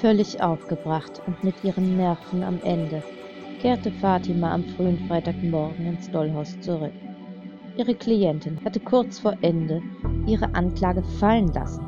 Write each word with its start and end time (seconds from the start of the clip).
Völlig 0.00 0.42
aufgebracht 0.42 1.20
und 1.26 1.44
mit 1.44 1.62
ihren 1.62 1.98
Nerven 1.98 2.42
am 2.42 2.58
Ende 2.64 3.02
kehrte 3.60 3.90
Fatima 3.90 4.54
am 4.54 4.64
frühen 4.64 4.96
Freitagmorgen 5.06 5.84
ins 5.84 6.10
Dollhaus 6.10 6.58
zurück. 6.60 6.94
Ihre 7.76 7.94
Klientin 7.94 8.58
hatte 8.64 8.80
kurz 8.80 9.18
vor 9.18 9.34
Ende 9.42 9.82
ihre 10.26 10.54
Anklage 10.54 11.02
fallen 11.02 11.48
lassen. 11.52 11.84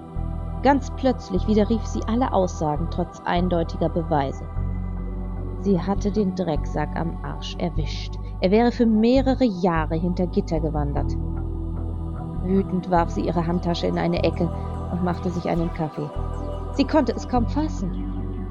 Ganz 0.63 0.91
plötzlich 0.97 1.47
widerrief 1.49 1.83
sie 1.87 2.03
alle 2.07 2.31
Aussagen 2.35 2.89
trotz 2.91 3.19
eindeutiger 3.25 3.89
Beweise. 3.89 4.45
Sie 5.61 5.81
hatte 5.81 6.13
den 6.13 6.35
Drecksack 6.35 6.95
am 6.95 7.17
Arsch 7.25 7.57
erwischt. 7.57 8.13
Er 8.43 8.51
wäre 8.51 8.73
für 8.73 8.85
mehrere 8.85 9.45
Jahre 9.45 9.95
hinter 9.95 10.27
Gitter 10.27 10.61
gewandert. 10.61 11.13
Wütend 12.45 12.91
warf 12.91 13.09
sie 13.09 13.23
ihre 13.23 13.47
Handtasche 13.47 13.87
in 13.87 13.97
eine 13.97 14.23
Ecke 14.23 14.53
und 14.93 15.03
machte 15.03 15.31
sich 15.31 15.49
einen 15.49 15.73
Kaffee. 15.73 16.11
Sie 16.75 16.85
konnte 16.87 17.13
es 17.15 17.29
kaum 17.29 17.47
fassen. 17.47 17.91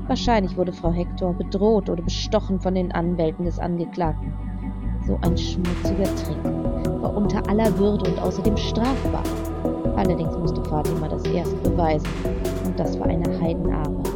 Wahrscheinlich 0.08 0.56
wurde 0.56 0.74
Frau 0.74 0.92
Hector 0.92 1.34
bedroht 1.34 1.90
oder 1.90 2.04
bestochen 2.04 2.60
von 2.60 2.76
den 2.76 2.92
Anwälten 2.92 3.46
des 3.46 3.58
Angeklagten. 3.58 4.34
So 5.08 5.18
ein 5.22 5.38
schmutziger 5.38 6.04
Trick 6.04 6.44
war 7.02 7.16
unter 7.16 7.42
aller 7.50 7.76
Würde 7.80 8.12
und 8.12 8.20
außerdem 8.20 8.56
strafbar. 8.58 9.24
Allerdings 9.96 10.38
musste 10.38 10.64
Fatima 10.64 11.08
das 11.08 11.24
erst 11.26 11.62
beweisen, 11.64 12.08
und 12.66 12.80
das 12.80 13.00
war 13.00 13.08
eine 13.08 13.40
Heidenarbeit. 13.40 14.12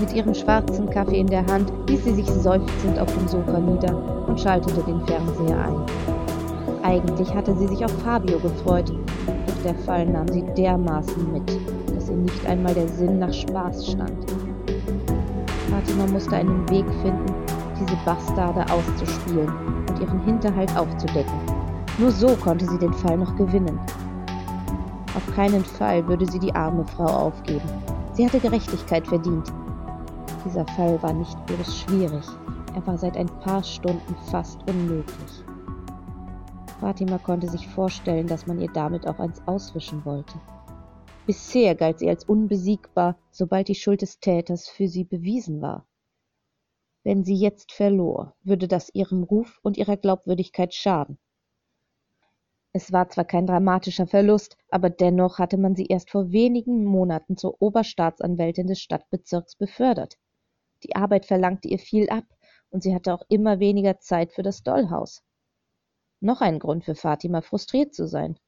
Mit 0.00 0.12
ihrem 0.12 0.34
schwarzen 0.34 0.90
Kaffee 0.90 1.20
in 1.20 1.26
der 1.26 1.46
Hand 1.46 1.72
ließ 1.88 2.04
sie 2.04 2.14
sich 2.14 2.26
seufzend 2.26 2.98
auf 2.98 3.12
dem 3.16 3.26
Sofa 3.26 3.58
nieder 3.58 4.26
und 4.26 4.38
schaltete 4.38 4.82
den 4.82 5.00
Fernseher 5.06 5.58
ein. 5.58 5.76
Eigentlich 6.82 7.34
hatte 7.34 7.56
sie 7.56 7.68
sich 7.68 7.82
auf 7.82 7.92
Fabio 8.02 8.38
gefreut, 8.38 8.92
doch 9.46 9.62
der 9.64 9.74
Fall 9.74 10.06
nahm 10.06 10.28
sie 10.28 10.42
dermaßen 10.56 11.32
mit, 11.32 11.58
ihr 12.14 12.22
nicht 12.22 12.46
einmal 12.46 12.74
der 12.74 12.88
Sinn 12.88 13.18
nach 13.18 13.32
Spaß 13.32 13.90
stand. 13.90 14.30
Fatima 15.70 16.06
musste 16.06 16.36
einen 16.36 16.68
Weg 16.70 16.86
finden, 17.02 17.34
diese 17.80 17.96
Bastarde 18.04 18.64
auszuspielen 18.72 19.52
und 19.88 20.00
ihren 20.00 20.20
Hinterhalt 20.20 20.74
aufzudecken. 20.76 21.40
Nur 21.98 22.10
so 22.10 22.28
konnte 22.36 22.66
sie 22.66 22.78
den 22.78 22.92
Fall 22.92 23.18
noch 23.18 23.34
gewinnen. 23.36 23.78
Auf 25.14 25.34
keinen 25.34 25.64
Fall 25.64 26.06
würde 26.06 26.26
sie 26.26 26.38
die 26.38 26.54
arme 26.54 26.84
Frau 26.84 27.06
aufgeben. 27.06 27.68
Sie 28.12 28.24
hatte 28.24 28.40
Gerechtigkeit 28.40 29.06
verdient. 29.06 29.52
Dieser 30.44 30.66
Fall 30.68 31.02
war 31.02 31.12
nicht 31.12 31.46
bloß 31.46 31.80
schwierig, 31.80 32.24
er 32.74 32.86
war 32.86 32.98
seit 32.98 33.16
ein 33.16 33.28
paar 33.40 33.62
Stunden 33.62 34.14
fast 34.30 34.58
unmöglich. 34.68 35.44
Fatima 36.80 37.18
konnte 37.18 37.48
sich 37.48 37.66
vorstellen, 37.68 38.26
dass 38.26 38.46
man 38.46 38.60
ihr 38.60 38.70
damit 38.72 39.06
auch 39.06 39.18
eins 39.18 39.40
auswischen 39.46 40.04
wollte. 40.04 40.34
Bisher 41.26 41.74
galt 41.74 42.00
sie 42.00 42.08
als 42.08 42.24
unbesiegbar, 42.24 43.18
sobald 43.30 43.68
die 43.68 43.74
Schuld 43.74 44.02
des 44.02 44.20
Täters 44.20 44.68
für 44.68 44.88
sie 44.88 45.04
bewiesen 45.04 45.62
war. 45.62 45.86
Wenn 47.02 47.24
sie 47.24 47.34
jetzt 47.34 47.72
verlor, 47.72 48.34
würde 48.42 48.68
das 48.68 48.94
ihrem 48.94 49.22
Ruf 49.22 49.58
und 49.62 49.78
ihrer 49.78 49.96
Glaubwürdigkeit 49.96 50.74
schaden. 50.74 51.18
Es 52.72 52.92
war 52.92 53.08
zwar 53.08 53.24
kein 53.24 53.46
dramatischer 53.46 54.06
Verlust, 54.06 54.58
aber 54.68 54.90
dennoch 54.90 55.38
hatte 55.38 55.56
man 55.56 55.76
sie 55.76 55.86
erst 55.86 56.10
vor 56.10 56.32
wenigen 56.32 56.84
Monaten 56.84 57.36
zur 57.36 57.62
Oberstaatsanwältin 57.62 58.66
des 58.66 58.80
Stadtbezirks 58.80 59.56
befördert. 59.56 60.18
Die 60.82 60.96
Arbeit 60.96 61.24
verlangte 61.24 61.68
ihr 61.68 61.78
viel 61.78 62.10
ab, 62.10 62.24
und 62.70 62.82
sie 62.82 62.94
hatte 62.94 63.14
auch 63.14 63.22
immer 63.28 63.60
weniger 63.60 64.00
Zeit 64.00 64.32
für 64.32 64.42
das 64.42 64.62
Dollhaus. 64.62 65.22
Noch 66.20 66.40
ein 66.40 66.58
Grund 66.58 66.84
für 66.84 66.94
Fatima, 66.94 67.40
frustriert 67.40 67.94
zu 67.94 68.08
sein. 68.08 68.38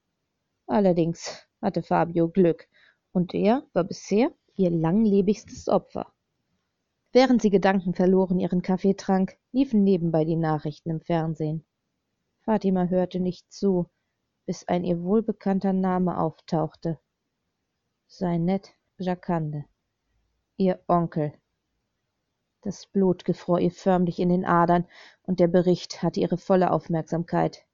Allerdings 0.66 1.45
hatte 1.60 1.82
Fabio 1.82 2.28
Glück, 2.28 2.68
und 3.12 3.34
er 3.34 3.66
war 3.72 3.84
bisher 3.84 4.30
ihr 4.56 4.70
langlebigstes 4.70 5.68
Opfer. 5.68 6.12
Während 7.12 7.40
sie 7.42 7.50
gedankenverloren 7.50 8.38
ihren 8.38 8.62
Kaffee 8.62 8.94
trank, 8.94 9.38
liefen 9.52 9.84
nebenbei 9.84 10.24
die 10.24 10.36
Nachrichten 10.36 10.90
im 10.90 11.00
Fernsehen. 11.00 11.64
Fatima 12.40 12.86
hörte 12.86 13.20
nicht 13.20 13.52
zu, 13.52 13.88
bis 14.46 14.68
ein 14.68 14.84
ihr 14.84 15.02
wohlbekannter 15.02 15.72
Name 15.72 16.18
auftauchte. 16.18 16.98
Seinet 18.06 18.72
Jacande, 18.98 19.64
ihr 20.56 20.80
Onkel. 20.86 21.32
Das 22.62 22.86
Blut 22.86 23.24
gefror 23.24 23.60
ihr 23.60 23.72
förmlich 23.72 24.18
in 24.18 24.28
den 24.28 24.44
Adern, 24.44 24.86
und 25.22 25.40
der 25.40 25.48
Bericht 25.48 26.02
hatte 26.02 26.20
ihre 26.20 26.38
volle 26.38 26.70
Aufmerksamkeit. 26.70 27.65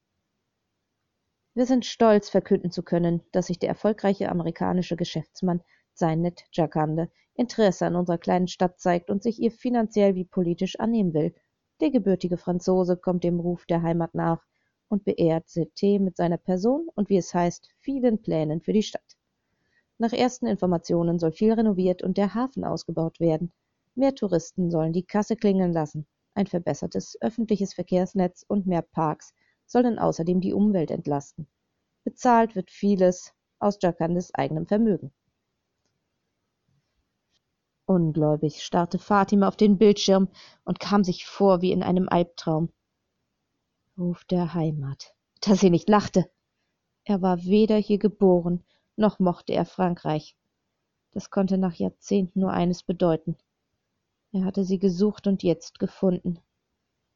Wir 1.55 1.67
sind 1.67 1.85
stolz, 1.85 2.31
verkünden 2.31 2.71
zu 2.71 2.83
können, 2.83 3.21
dass 3.31 3.49
sich 3.49 3.59
der 3.59 3.69
erfolgreiche 3.69 4.31
amerikanische 4.31 4.97
Geschäftsmann 4.97 5.61
Zainet 5.93 6.45
Jacande 6.51 7.11
Interesse 7.35 7.85
an 7.85 7.95
unserer 7.95 8.17
kleinen 8.17 8.49
Stadt 8.49 8.81
zeigt 8.81 9.11
und 9.11 9.23
sich 9.23 9.39
ihr 9.39 9.51
finanziell 9.51 10.15
wie 10.15 10.25
politisch 10.25 10.81
annehmen 10.81 11.13
will. 11.13 11.35
Der 11.81 11.91
gebürtige 11.91 12.39
Franzose 12.39 12.97
kommt 12.97 13.23
dem 13.23 13.39
Ruf 13.39 13.67
der 13.67 13.83
Heimat 13.83 14.15
nach 14.15 14.43
und 14.89 15.05
beehrt 15.05 15.47
CT 15.47 16.01
mit 16.01 16.17
seiner 16.17 16.39
Person 16.39 16.89
und 16.95 17.11
wie 17.11 17.19
es 17.19 17.35
heißt, 17.35 17.69
vielen 17.81 18.23
Plänen 18.23 18.63
für 18.63 18.73
die 18.73 18.83
Stadt. 18.83 19.19
Nach 19.99 20.15
ersten 20.15 20.47
Informationen 20.47 21.19
soll 21.19 21.33
viel 21.33 21.53
renoviert 21.53 22.03
und 22.03 22.17
der 22.17 22.35
Hafen 22.35 22.65
ausgebaut 22.65 23.21
werden. 23.21 23.53
Mehr 23.95 24.15
Touristen 24.15 24.71
sollen 24.71 24.95
die 24.95 25.05
Kasse 25.05 25.37
klingeln 25.37 25.75
lassen. 25.75 26.07
Ein 26.35 26.47
verbessertes 26.47 27.19
öffentliches 27.21 27.75
Verkehrsnetz 27.75 28.43
und 28.49 28.67
mehr 28.67 28.81
Parks 28.81 29.35
sollen 29.73 29.99
außerdem 29.99 30.41
die 30.41 30.53
Umwelt 30.53 30.91
entlasten. 30.91 31.49
Bezahlt 32.05 32.55
wird 32.55 32.71
vieles 32.71 33.33
aus 33.59 33.79
Jacandes 33.81 34.35
eigenem 34.35 34.67
Vermögen. 34.67 35.13
Ungläubig 37.87 38.63
starrte 38.63 38.99
Fatima 38.99 39.49
auf 39.49 39.57
den 39.57 39.79
Bildschirm 39.79 40.29
und 40.65 40.79
kam 40.79 41.05
sich 41.05 41.27
vor 41.27 41.63
wie 41.63 41.73
in 41.73 41.83
einem 41.83 42.09
Albtraum. 42.09 42.71
Ruf 43.99 44.25
der 44.25 44.55
Heimat. 44.55 45.15
Dass 45.41 45.61
sie 45.61 45.71
nicht 45.71 45.89
lachte. 45.89 46.31
Er 47.05 47.21
war 47.21 47.45
weder 47.45 47.77
hier 47.77 47.99
geboren, 47.99 48.65
noch 48.97 49.19
mochte 49.19 49.53
er 49.53 49.65
Frankreich. 49.65 50.37
Das 51.11 51.31
konnte 51.31 51.59
nach 51.59 51.75
Jahrzehnten 51.75 52.41
nur 52.41 52.53
eines 52.53 52.83
bedeuten. 52.83 53.37
Er 54.33 54.45
hatte 54.45 54.65
sie 54.65 54.79
gesucht 54.79 55.27
und 55.27 55.43
jetzt 55.43 55.79
gefunden. 55.79 56.39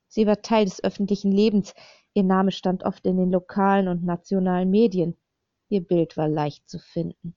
Sie 0.09 0.27
war 0.27 0.43
Teil 0.43 0.65
des 0.65 0.83
öffentlichen 0.83 1.33
Lebens, 1.33 1.75
Ihr 2.17 2.23
Name 2.23 2.51
stand 2.51 2.83
oft 2.83 3.05
in 3.05 3.19
den 3.19 3.31
lokalen 3.31 3.89
und 3.89 4.03
nationalen 4.03 4.71
Medien. 4.71 5.19
Ihr 5.69 5.87
Bild 5.87 6.17
war 6.17 6.29
leicht 6.29 6.67
zu 6.67 6.79
finden. 6.79 7.37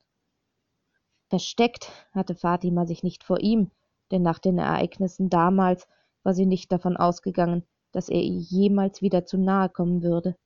Versteckt 1.27 1.91
hatte 2.13 2.33
Fatima 2.33 2.85
sich 2.85 3.03
nicht 3.03 3.25
vor 3.25 3.41
ihm, 3.41 3.71
denn 4.09 4.21
nach 4.21 4.39
den 4.39 4.57
Ereignissen 4.57 5.29
damals 5.29 5.85
war 6.23 6.33
sie 6.33 6.45
nicht 6.45 6.71
davon 6.71 6.95
ausgegangen, 6.95 7.67
dass 7.91 8.07
er 8.07 8.21
ihr 8.21 8.39
jemals 8.39 9.01
wieder 9.01 9.25
zu 9.25 9.37
nahe 9.37 9.67
kommen 9.67 10.01
würde. 10.01 10.37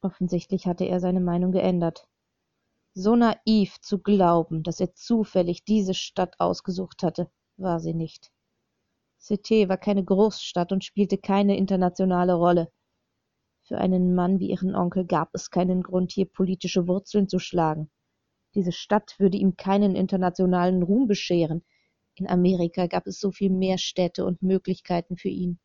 Offensichtlich 0.00 0.66
hatte 0.66 0.84
er 0.84 0.98
seine 0.98 1.20
Meinung 1.20 1.52
geändert. 1.52 2.08
So 2.94 3.14
naiv 3.14 3.78
zu 3.82 3.98
glauben, 3.98 4.62
dass 4.62 4.80
er 4.80 4.94
zufällig 4.94 5.64
diese 5.64 5.92
Stadt 5.92 6.40
ausgesucht 6.40 7.02
hatte, 7.02 7.30
war 7.58 7.78
sie 7.78 7.92
nicht. 7.92 8.32
Cité 9.26 9.68
war 9.68 9.76
keine 9.76 10.04
Großstadt 10.04 10.70
und 10.70 10.84
spielte 10.84 11.18
keine 11.18 11.56
internationale 11.56 12.34
Rolle. 12.34 12.70
Für 13.64 13.78
einen 13.78 14.14
Mann 14.14 14.38
wie 14.38 14.50
ihren 14.50 14.76
Onkel 14.76 15.04
gab 15.04 15.30
es 15.32 15.50
keinen 15.50 15.82
Grund, 15.82 16.12
hier 16.12 16.26
politische 16.26 16.86
Wurzeln 16.86 17.28
zu 17.28 17.40
schlagen. 17.40 17.90
Diese 18.54 18.70
Stadt 18.70 19.18
würde 19.18 19.36
ihm 19.36 19.56
keinen 19.56 19.96
internationalen 19.96 20.84
Ruhm 20.84 21.08
bescheren. 21.08 21.64
In 22.14 22.28
Amerika 22.28 22.86
gab 22.86 23.08
es 23.08 23.18
so 23.18 23.32
viel 23.32 23.50
mehr 23.50 23.78
Städte 23.78 24.24
und 24.24 24.42
Möglichkeiten 24.42 25.16
für 25.16 25.28
ihn. 25.28 25.58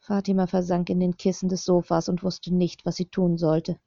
Fatima 0.00 0.48
versank 0.48 0.90
in 0.90 0.98
den 0.98 1.16
Kissen 1.16 1.48
des 1.48 1.64
Sofas 1.64 2.08
und 2.08 2.24
wusste 2.24 2.52
nicht, 2.52 2.84
was 2.84 2.96
sie 2.96 3.06
tun 3.06 3.38
sollte. 3.38 3.78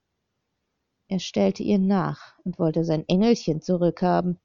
Er 1.09 1.19
stellte 1.19 1.61
ihr 1.61 1.77
nach 1.77 2.39
und 2.45 2.57
wollte 2.57 2.85
sein 2.85 3.03
Engelchen 3.09 3.61
zurückhaben. 3.61 4.39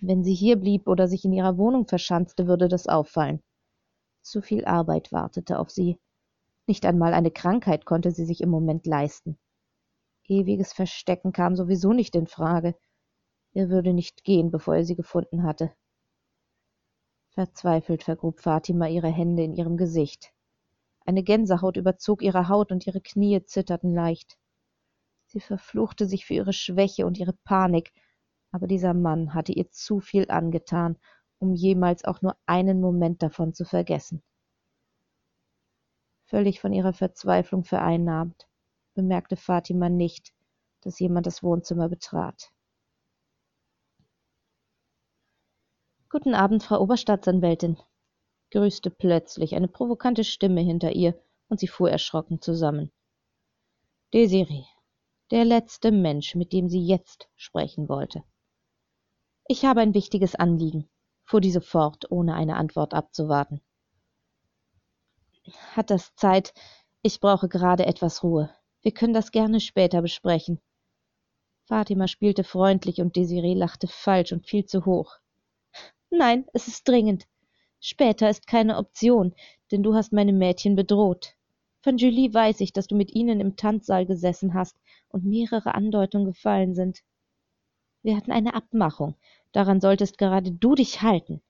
Wenn 0.00 0.24
sie 0.24 0.34
hier 0.34 0.56
blieb 0.56 0.88
oder 0.88 1.08
sich 1.08 1.24
in 1.24 1.32
ihrer 1.32 1.56
Wohnung 1.56 1.86
verschanzte, 1.86 2.46
würde 2.46 2.68
das 2.68 2.86
auffallen. 2.86 3.42
Zu 4.22 4.42
viel 4.42 4.64
Arbeit 4.64 5.12
wartete 5.12 5.58
auf 5.58 5.70
sie. 5.70 5.98
Nicht 6.66 6.86
einmal 6.86 7.12
eine 7.12 7.30
Krankheit 7.30 7.84
konnte 7.84 8.10
sie 8.10 8.24
sich 8.24 8.40
im 8.40 8.48
Moment 8.48 8.86
leisten. 8.86 9.38
Ewiges 10.26 10.72
Verstecken 10.72 11.32
kam 11.32 11.56
sowieso 11.56 11.92
nicht 11.92 12.14
in 12.14 12.26
Frage. 12.26 12.74
Er 13.52 13.68
würde 13.68 13.92
nicht 13.92 14.24
gehen, 14.24 14.50
bevor 14.50 14.76
er 14.76 14.84
sie 14.84 14.96
gefunden 14.96 15.42
hatte. 15.42 15.72
Verzweifelt 17.30 18.02
vergrub 18.02 18.40
Fatima 18.40 18.88
ihre 18.88 19.08
Hände 19.08 19.42
in 19.42 19.54
ihrem 19.54 19.76
Gesicht. 19.76 20.32
Eine 21.04 21.22
Gänsehaut 21.22 21.76
überzog 21.76 22.22
ihre 22.22 22.48
Haut 22.48 22.72
und 22.72 22.86
ihre 22.86 23.00
Knie 23.00 23.44
zitterten 23.44 23.94
leicht. 23.94 24.38
Sie 25.26 25.40
verfluchte 25.40 26.06
sich 26.06 26.24
für 26.24 26.34
ihre 26.34 26.52
Schwäche 26.52 27.06
und 27.06 27.18
ihre 27.18 27.32
Panik, 27.32 27.92
aber 28.54 28.68
dieser 28.68 28.94
Mann 28.94 29.34
hatte 29.34 29.50
ihr 29.50 29.68
zu 29.72 29.98
viel 29.98 30.30
angetan, 30.30 30.96
um 31.40 31.54
jemals 31.54 32.04
auch 32.04 32.22
nur 32.22 32.36
einen 32.46 32.80
Moment 32.80 33.20
davon 33.20 33.52
zu 33.52 33.64
vergessen. 33.64 34.22
Völlig 36.26 36.60
von 36.60 36.72
ihrer 36.72 36.92
Verzweiflung 36.92 37.64
vereinnahmt, 37.64 38.46
bemerkte 38.94 39.34
Fatima 39.36 39.88
nicht, 39.88 40.32
dass 40.82 41.00
jemand 41.00 41.26
das 41.26 41.42
Wohnzimmer 41.42 41.88
betrat. 41.88 42.52
Guten 46.08 46.36
Abend, 46.36 46.62
Frau 46.62 46.80
Oberstaatsanwältin, 46.80 47.76
grüßte 48.52 48.92
plötzlich 48.92 49.56
eine 49.56 49.66
provokante 49.66 50.22
Stimme 50.22 50.60
hinter 50.60 50.92
ihr, 50.92 51.20
und 51.48 51.58
sie 51.58 51.66
fuhr 51.66 51.90
erschrocken 51.90 52.40
zusammen. 52.40 52.92
Desiree, 54.12 54.64
der 55.32 55.44
letzte 55.44 55.90
Mensch, 55.90 56.36
mit 56.36 56.52
dem 56.52 56.68
sie 56.68 56.86
jetzt 56.86 57.28
sprechen 57.34 57.88
wollte. 57.88 58.22
Ich 59.46 59.66
habe 59.66 59.80
ein 59.80 59.92
wichtiges 59.92 60.34
Anliegen, 60.34 60.88
fuhr 61.24 61.40
diese 61.40 61.60
fort, 61.60 62.10
ohne 62.10 62.34
eine 62.34 62.56
Antwort 62.56 62.94
abzuwarten. 62.94 63.60
Hat 65.72 65.90
das 65.90 66.14
Zeit? 66.14 66.54
Ich 67.02 67.20
brauche 67.20 67.48
gerade 67.50 67.84
etwas 67.84 68.22
Ruhe. 68.22 68.48
Wir 68.80 68.92
können 68.92 69.12
das 69.12 69.32
gerne 69.32 69.60
später 69.60 70.00
besprechen. 70.00 70.62
Fatima 71.66 72.08
spielte 72.08 72.42
freundlich 72.42 73.02
und 73.02 73.16
Desiree 73.16 73.52
lachte 73.52 73.86
falsch 73.86 74.32
und 74.32 74.46
viel 74.46 74.64
zu 74.64 74.86
hoch. 74.86 75.12
Nein, 76.08 76.46
es 76.54 76.66
ist 76.66 76.88
dringend. 76.88 77.26
Später 77.80 78.30
ist 78.30 78.46
keine 78.46 78.78
Option, 78.78 79.34
denn 79.70 79.82
du 79.82 79.94
hast 79.94 80.14
meine 80.14 80.32
Mädchen 80.32 80.74
bedroht. 80.74 81.34
Von 81.82 81.98
Julie 81.98 82.32
weiß 82.32 82.60
ich, 82.60 82.72
dass 82.72 82.86
du 82.86 82.96
mit 82.96 83.14
ihnen 83.14 83.40
im 83.40 83.56
Tanzsaal 83.56 84.06
gesessen 84.06 84.54
hast 84.54 84.78
und 85.08 85.26
mehrere 85.26 85.74
Andeutungen 85.74 86.24
gefallen 86.26 86.74
sind. 86.74 87.02
Wir 88.04 88.18
hatten 88.18 88.32
eine 88.32 88.52
Abmachung. 88.52 89.16
Daran 89.52 89.80
solltest 89.80 90.18
gerade 90.18 90.52
du 90.52 90.74
dich 90.74 91.00
halten, 91.00 91.40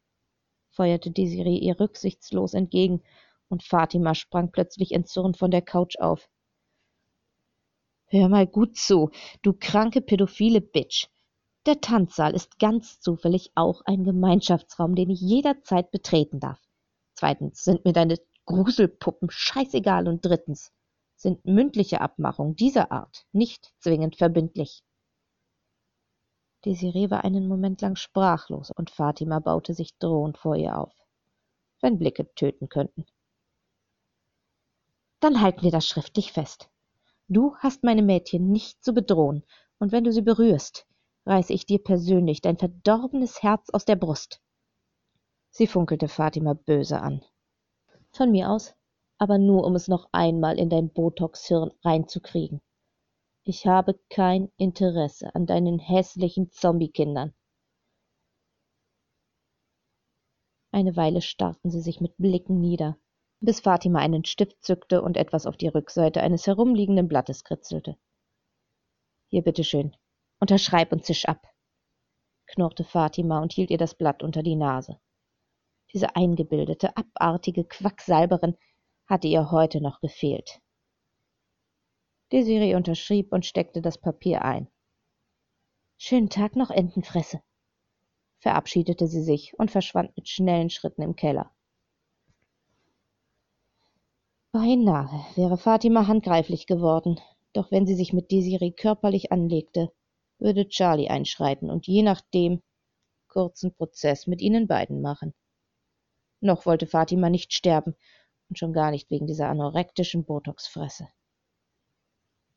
feuerte 0.71 1.11
Desiree 1.11 1.59
ihr 1.59 1.81
rücksichtslos 1.81 2.55
entgegen, 2.55 3.03
und 3.49 3.65
Fatima 3.65 4.15
sprang 4.15 4.53
plötzlich 4.53 4.93
entzürnt 4.93 5.37
von 5.37 5.51
der 5.51 5.63
Couch 5.63 5.99
auf. 5.99 6.31
Hör 8.07 8.29
mal 8.29 8.47
gut 8.47 8.77
zu, 8.77 9.11
du 9.43 9.53
kranke 9.53 10.01
pädophile 10.01 10.61
Bitch. 10.61 11.09
Der 11.67 11.81
Tanzsaal 11.81 12.35
ist 12.35 12.61
ganz 12.61 13.01
zufällig 13.01 13.51
auch 13.57 13.83
ein 13.85 14.05
Gemeinschaftsraum, 14.05 14.95
den 14.95 15.11
ich 15.11 15.21
jederzeit 15.21 15.91
betreten 15.91 16.39
darf. 16.39 16.61
Zweitens 17.15 17.65
sind 17.65 17.85
mir 17.85 17.93
deine 17.93 18.17
Gruselpuppen 18.45 19.29
scheißegal 19.29 20.07
und 20.07 20.25
drittens 20.25 20.73
sind 21.17 21.45
mündliche 21.47 22.01
Abmachungen 22.01 22.55
dieser 22.55 22.93
Art 22.93 23.27
nicht 23.33 23.73
zwingend 23.81 24.17
verbindlich. 24.17 24.85
Desiree 26.65 27.11
war 27.11 27.25
einen 27.25 27.49
Moment 27.49 27.81
lang 27.81 27.97
sprachlos 27.97 28.71
und 28.71 28.91
Fatima 28.91 29.39
baute 29.39 29.75
sich 29.75 29.97
drohend 29.99 30.39
vor 30.39 30.57
ihr 30.57 30.79
auf. 30.79 30.93
Wenn 31.81 31.99
Blicke 31.99 32.33
töten 32.35 32.69
könnten. 32.69 33.05
Dann 35.21 35.41
halten 35.41 35.63
wir 35.63 35.71
das 35.71 35.87
schriftlich 35.87 36.33
fest. 36.33 36.69
Du 37.29 37.57
hast 37.57 37.85
meine 37.85 38.03
Mädchen 38.03 38.51
nicht 38.51 38.83
zu 38.85 38.93
bedrohen, 38.93 39.45
und 39.79 39.93
wenn 39.93 40.05
du 40.05 40.13
sie 40.13 40.23
berührst, 40.23 40.87
reiße 41.27 41.53
ich 41.53 41.67
dir 41.67 41.83
persönlich 41.83 42.41
dein 42.41 42.59
verdorbenes 42.59 43.43
Herz 43.43 43.71
aus 43.71 43.85
der 43.85 43.97
Brust. 43.97 44.41
Sie 45.51 45.67
funkelte 45.67 46.09
Fatima 46.09 46.55
böse 46.55 47.01
an. 47.01 47.25
Von 48.13 48.31
mir 48.31 48.51
aus, 48.51 48.75
aber 49.19 49.39
nur 49.39 49.65
um 49.65 49.75
es 49.75 49.89
noch 49.89 50.09
einmal 50.13 50.59
in 50.59 50.69
dein 50.69 50.93
Botox-Hirn 50.93 51.71
reinzukriegen. 51.83 52.61
Ich 53.47 53.67
habe 53.67 54.01
kein 54.09 54.51
Interesse 54.57 55.35
an 55.35 55.45
deinen 55.45 55.79
hässlichen 55.79 56.51
Zombie-Kindern. 56.51 57.35
Eine 60.73 60.97
Weile 60.97 61.21
starrten 61.21 61.71
sie 61.71 61.83
sich 61.83 62.01
mit 62.01 62.17
Blicken 62.17 62.59
nieder, 62.59 62.97
bis 63.41 63.61
Fatima 63.61 63.99
einen 63.99 64.25
Stift 64.25 64.65
zückte 64.65 65.03
und 65.03 65.19
etwas 65.19 65.45
auf 65.45 65.59
die 65.59 65.69
Rückseite 65.69 66.23
eines 66.23 66.47
herumliegenden 66.47 67.07
Blattes 67.07 67.45
kritzelte. 67.45 67.99
Hier 69.29 69.43
bitteschön, 69.43 69.95
Unterschreib 70.41 70.91
und 70.91 71.05
zisch 71.05 71.27
ab, 71.27 71.47
knurrte 72.47 72.85
Fatima 72.85 73.43
und 73.43 73.53
hielt 73.53 73.71
ihr 73.71 73.79
das 73.79 73.95
Blatt 73.95 74.23
unter 74.23 74.43
die 74.43 74.57
Nase. 74.57 74.99
Diese 75.93 76.17
eingebildete, 76.17 76.97
abartige 76.97 77.65
Quacksalberin 77.65 78.57
hatte 79.07 79.29
ihr 79.29 79.51
heute 79.51 79.83
noch 79.83 80.01
gefehlt. 80.01 80.63
Desiree 82.35 82.75
unterschrieb 82.75 83.33
und 83.33 83.47
steckte 83.47 83.81
das 83.81 83.97
Papier 83.97 84.43
ein. 84.43 84.67
Schönen 85.97 86.31
Tag 86.31 86.57
noch, 86.57 86.71
Entenfresse, 86.71 87.41
verabschiedete 88.41 89.07
sie 89.07 89.23
sich 89.23 89.57
und 89.57 89.71
verschwand 89.71 90.17
mit 90.17 90.29
schnellen 90.29 90.69
Schritten 90.69 91.03
im 91.03 91.15
Keller. 91.15 91.55
Beinahe 94.51 95.25
wäre 95.37 95.57
Fatima 95.57 96.09
handgreiflich 96.09 96.67
geworden, 96.67 97.21
doch 97.53 97.71
wenn 97.71 97.87
sie 97.87 97.95
sich 97.95 98.13
mit 98.13 98.33
Desiree 98.33 98.73
körperlich 98.73 99.31
anlegte, 99.31 99.93
würde 100.41 100.67
Charlie 100.67 101.11
einschreiten 101.11 101.71
und 101.71 101.87
je 101.87 102.03
nachdem 102.03 102.65
kurzen 103.29 103.73
Prozess 103.77 104.27
mit 104.27 104.41
ihnen 104.41 104.67
beiden 104.67 105.01
machen. 105.01 105.35
Noch 106.41 106.67
wollte 106.67 106.89
Fatima 106.89 107.31
nicht 107.31 107.53
sterben 107.53 107.95
und 108.49 108.59
schon 108.59 108.73
gar 108.73 108.91
nicht 108.91 109.09
wegen 109.09 109.29
dieser 109.29 109.49
anorektischen 109.49 110.25
Botoxfresse. 110.25 111.07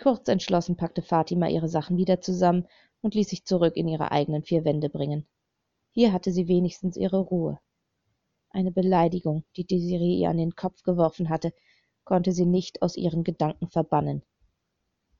Kurz 0.01 0.27
entschlossen 0.27 0.77
packte 0.77 1.01
Fatima 1.01 1.47
ihre 1.47 1.69
Sachen 1.69 1.97
wieder 1.97 2.21
zusammen 2.21 2.67
und 3.01 3.15
ließ 3.15 3.29
sich 3.29 3.45
zurück 3.45 3.75
in 3.75 3.87
ihre 3.87 4.11
eigenen 4.11 4.43
vier 4.43 4.63
Wände 4.65 4.89
bringen. 4.89 5.27
Hier 5.91 6.13
hatte 6.13 6.31
sie 6.31 6.47
wenigstens 6.47 6.97
ihre 6.97 7.19
Ruhe. 7.19 7.59
Eine 8.49 8.71
Beleidigung, 8.71 9.43
die 9.55 9.65
Desiree 9.65 10.17
ihr 10.19 10.29
an 10.29 10.37
den 10.37 10.55
Kopf 10.55 10.83
geworfen 10.83 11.29
hatte, 11.29 11.53
konnte 12.03 12.31
sie 12.31 12.45
nicht 12.45 12.81
aus 12.81 12.95
ihren 12.95 13.23
Gedanken 13.23 13.69
verbannen. 13.69 14.23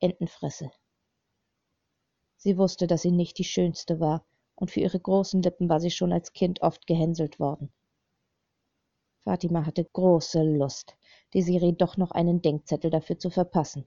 Entenfresse, 0.00 0.70
Sie 2.40 2.56
wusste, 2.56 2.86
dass 2.86 3.02
sie 3.02 3.10
nicht 3.10 3.36
die 3.38 3.44
schönste 3.44 3.98
war, 3.98 4.24
und 4.54 4.70
für 4.70 4.78
ihre 4.78 5.00
großen 5.00 5.42
Lippen 5.42 5.68
war 5.68 5.80
sie 5.80 5.90
schon 5.90 6.12
als 6.12 6.32
Kind 6.32 6.62
oft 6.62 6.86
gehänselt 6.86 7.40
worden. 7.40 7.72
Fatima 9.24 9.66
hatte 9.66 9.84
große 9.84 10.44
Lust, 10.44 10.96
Desiree 11.34 11.72
doch 11.72 11.96
noch 11.96 12.12
einen 12.12 12.40
Denkzettel 12.40 12.92
dafür 12.92 13.18
zu 13.18 13.30
verpassen. 13.30 13.86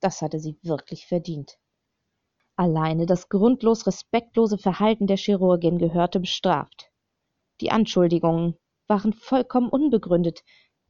Das 0.00 0.22
hatte 0.22 0.38
sie 0.38 0.58
wirklich 0.62 1.06
verdient. 1.06 1.58
Alleine 2.56 3.06
das 3.06 3.28
grundlos 3.28 3.86
respektlose 3.86 4.58
Verhalten 4.58 5.06
der 5.06 5.16
Chirurgin 5.16 5.78
gehörte 5.78 6.20
bestraft. 6.20 6.90
Die 7.60 7.70
Anschuldigungen 7.70 8.56
waren 8.86 9.12
vollkommen 9.12 9.68
unbegründet, 9.68 10.42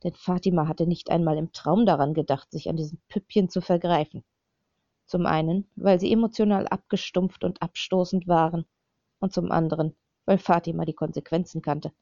denn 0.03 0.15
Fatima 0.15 0.69
hatte 0.69 0.87
nicht 0.87 1.11
einmal 1.11 1.37
im 1.37 1.53
Traum 1.53 1.85
daran 1.87 2.15
gedacht, 2.15 2.51
sich 2.51 2.69
an 2.69 2.77
diesen 2.77 3.03
Püppchen 3.09 3.49
zu 3.49 3.61
vergreifen. 3.61 4.25
Zum 5.07 5.27
einen, 5.27 5.69
weil 5.77 5.99
sie 5.99 6.13
emotional 6.13 6.69
abgestumpft 6.69 7.45
und 7.45 7.63
abstoßend 7.63 8.29
waren, 8.29 8.67
und 9.21 9.33
zum 9.33 9.51
anderen, 9.51 9.97
weil 10.27 10.39
Fatima 10.39 10.85
die 10.85 10.95
Konsequenzen 10.95 11.63
kannte. 11.63 11.93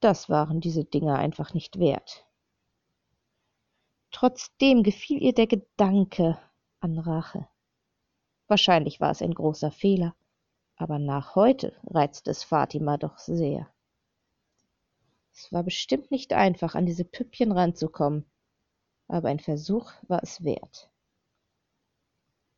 Das 0.00 0.28
waren 0.28 0.60
diese 0.60 0.84
Dinge 0.84 1.14
einfach 1.14 1.54
nicht 1.54 1.78
wert. 1.78 2.26
Trotzdem 4.14 4.82
gefiel 4.84 5.22
ihr 5.22 5.34
der 5.34 5.46
Gedanke 5.46 6.38
an 6.80 6.98
Rache. 6.98 7.48
Wahrscheinlich 8.46 9.00
war 9.00 9.10
es 9.10 9.20
ein 9.20 9.34
großer 9.34 9.70
Fehler, 9.70 10.14
aber 10.76 10.98
nach 10.98 11.34
heute 11.34 11.76
reizte 11.84 12.30
es 12.30 12.44
Fatima 12.44 12.96
doch 12.96 13.18
sehr. 13.18 13.68
Es 15.32 15.52
war 15.52 15.64
bestimmt 15.64 16.10
nicht 16.10 16.32
einfach, 16.32 16.74
an 16.74 16.86
diese 16.86 17.04
Püppchen 17.04 17.52
ranzukommen, 17.52 18.24
aber 19.08 19.28
ein 19.28 19.40
Versuch 19.40 19.90
war 20.08 20.22
es 20.22 20.44
wert 20.44 20.90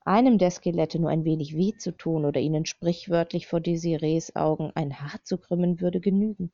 einem 0.07 0.39
der 0.39 0.53
Skelette 0.53 1.01
nur 1.01 1.11
ein 1.11 1.25
wenig 1.25 1.57
weh 1.57 1.77
zu 1.77 1.91
tun 1.91 2.25
oder 2.25 2.41
ihnen 2.41 2.65
sprichwörtlich 2.65 3.49
vor 3.49 3.61
Desirees 3.61 4.37
Augen 4.37 4.71
ein 4.77 5.01
Haar 5.01 5.23
zu 5.25 5.37
krümmen, 5.37 5.81
würde 5.81 6.01
genügen. 6.01 6.53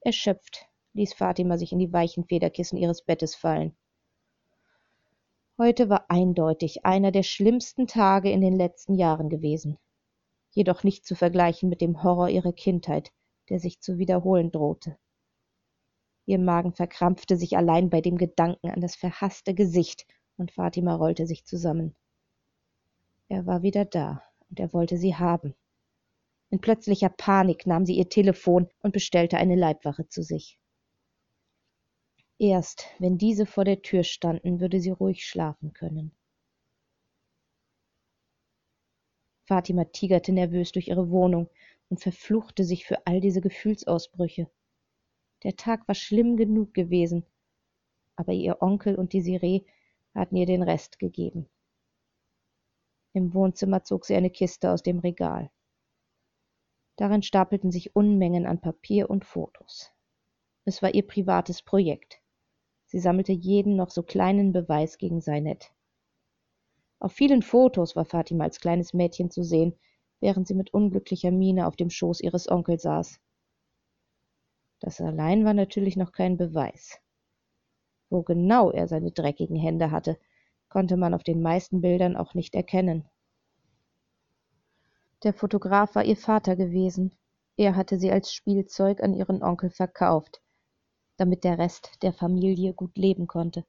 Erschöpft 0.00 0.66
ließ 0.92 1.14
Fatima 1.14 1.56
sich 1.56 1.72
in 1.72 1.78
die 1.78 1.92
weichen 1.92 2.24
Federkissen 2.24 2.76
ihres 2.76 3.02
Bettes 3.02 3.34
fallen. 3.34 3.74
Heute 5.56 5.88
war 5.88 6.06
eindeutig 6.10 6.84
einer 6.84 7.12
der 7.12 7.22
schlimmsten 7.22 7.86
Tage 7.86 8.28
in 8.28 8.40
den 8.40 8.56
letzten 8.56 8.96
Jahren 8.96 9.28
gewesen, 9.28 9.78
jedoch 10.50 10.82
nicht 10.82 11.06
zu 11.06 11.14
vergleichen 11.14 11.68
mit 11.68 11.80
dem 11.80 12.02
Horror 12.02 12.28
ihrer 12.28 12.52
Kindheit, 12.52 13.12
der 13.48 13.60
sich 13.60 13.80
zu 13.80 13.96
wiederholen 13.96 14.50
drohte. 14.50 14.98
Ihr 16.26 16.40
Magen 16.40 16.72
verkrampfte 16.72 17.36
sich 17.36 17.56
allein 17.56 17.88
bei 17.88 18.00
dem 18.00 18.18
Gedanken 18.18 18.68
an 18.70 18.80
das 18.80 18.96
verhaßte 18.96 19.54
Gesicht, 19.54 20.08
und 20.36 20.50
Fatima 20.50 20.96
rollte 20.96 21.28
sich 21.28 21.44
zusammen. 21.44 21.94
Er 23.28 23.46
war 23.46 23.62
wieder 23.62 23.84
da, 23.84 24.24
und 24.50 24.58
er 24.58 24.72
wollte 24.72 24.96
sie 24.96 25.14
haben. 25.14 25.54
In 26.50 26.60
plötzlicher 26.60 27.10
Panik 27.10 27.64
nahm 27.64 27.86
sie 27.86 27.96
ihr 27.96 28.08
Telefon 28.08 28.68
und 28.82 28.92
bestellte 28.92 29.36
eine 29.36 29.54
Leibwache 29.54 30.08
zu 30.08 30.24
sich. 30.24 30.58
Erst 32.38 32.86
wenn 32.98 33.16
diese 33.16 33.46
vor 33.46 33.64
der 33.64 33.82
Tür 33.82 34.02
standen, 34.02 34.60
würde 34.60 34.80
sie 34.80 34.90
ruhig 34.90 35.24
schlafen 35.24 35.72
können. 35.72 36.12
Fatima 39.46 39.84
tigerte 39.84 40.32
nervös 40.32 40.72
durch 40.72 40.88
ihre 40.88 41.10
Wohnung 41.10 41.48
und 41.90 42.00
verfluchte 42.00 42.64
sich 42.64 42.86
für 42.86 43.06
all 43.06 43.20
diese 43.20 43.40
Gefühlsausbrüche. 43.40 44.50
Der 45.42 45.56
Tag 45.56 45.86
war 45.86 45.94
schlimm 45.94 46.36
genug 46.36 46.72
gewesen, 46.72 47.24
aber 48.16 48.32
ihr 48.32 48.62
Onkel 48.62 48.96
und 48.96 49.12
Desiree 49.12 49.64
hatten 50.14 50.36
ihr 50.36 50.46
den 50.46 50.62
Rest 50.62 50.98
gegeben. 50.98 51.48
Im 53.12 53.32
Wohnzimmer 53.34 53.84
zog 53.84 54.06
sie 54.06 54.16
eine 54.16 54.30
Kiste 54.30 54.72
aus 54.72 54.82
dem 54.82 54.98
Regal. 54.98 55.50
Darin 56.96 57.22
stapelten 57.22 57.70
sich 57.70 57.94
Unmengen 57.94 58.46
an 58.46 58.60
Papier 58.60 59.10
und 59.10 59.24
Fotos. 59.24 59.92
Es 60.64 60.82
war 60.82 60.94
ihr 60.94 61.06
privates 61.06 61.62
Projekt. 61.62 62.23
Sie 62.94 63.00
sammelte 63.00 63.32
jeden 63.32 63.74
noch 63.74 63.90
so 63.90 64.04
kleinen 64.04 64.52
Beweis 64.52 64.98
gegen 64.98 65.20
Seinet. 65.20 65.72
Auf 67.00 67.10
vielen 67.10 67.42
Fotos 67.42 67.96
war 67.96 68.04
Fatima 68.04 68.44
als 68.44 68.60
kleines 68.60 68.94
Mädchen 68.94 69.32
zu 69.32 69.42
sehen, 69.42 69.74
während 70.20 70.46
sie 70.46 70.54
mit 70.54 70.72
unglücklicher 70.72 71.32
Miene 71.32 71.66
auf 71.66 71.74
dem 71.74 71.90
Schoß 71.90 72.20
ihres 72.20 72.48
Onkels 72.48 72.82
saß. 72.82 73.18
Das 74.78 75.00
allein 75.00 75.44
war 75.44 75.54
natürlich 75.54 75.96
noch 75.96 76.12
kein 76.12 76.36
Beweis. 76.36 77.00
Wo 78.10 78.22
genau 78.22 78.70
er 78.70 78.86
seine 78.86 79.10
dreckigen 79.10 79.56
Hände 79.56 79.90
hatte, 79.90 80.16
konnte 80.68 80.96
man 80.96 81.14
auf 81.14 81.24
den 81.24 81.42
meisten 81.42 81.80
Bildern 81.80 82.14
auch 82.14 82.34
nicht 82.34 82.54
erkennen. 82.54 83.08
Der 85.24 85.34
Fotograf 85.34 85.96
war 85.96 86.04
ihr 86.04 86.16
Vater 86.16 86.54
gewesen. 86.54 87.16
Er 87.56 87.74
hatte 87.74 87.98
sie 87.98 88.12
als 88.12 88.32
Spielzeug 88.32 89.02
an 89.02 89.14
ihren 89.14 89.42
Onkel 89.42 89.70
verkauft, 89.70 90.43
damit 91.16 91.44
der 91.44 91.58
Rest 91.58 92.02
der 92.02 92.12
Familie 92.12 92.74
gut 92.74 92.96
leben 92.96 93.26
konnte. 93.26 93.64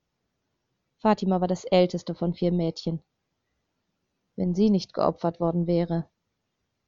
Fatima 0.97 1.41
war 1.41 1.47
das 1.47 1.65
älteste 1.65 2.15
von 2.15 2.33
vier 2.33 2.51
Mädchen. 2.51 3.03
Wenn 4.35 4.55
sie 4.55 4.69
nicht 4.69 4.93
geopfert 4.93 5.39
worden 5.39 5.67
wäre, 5.67 6.09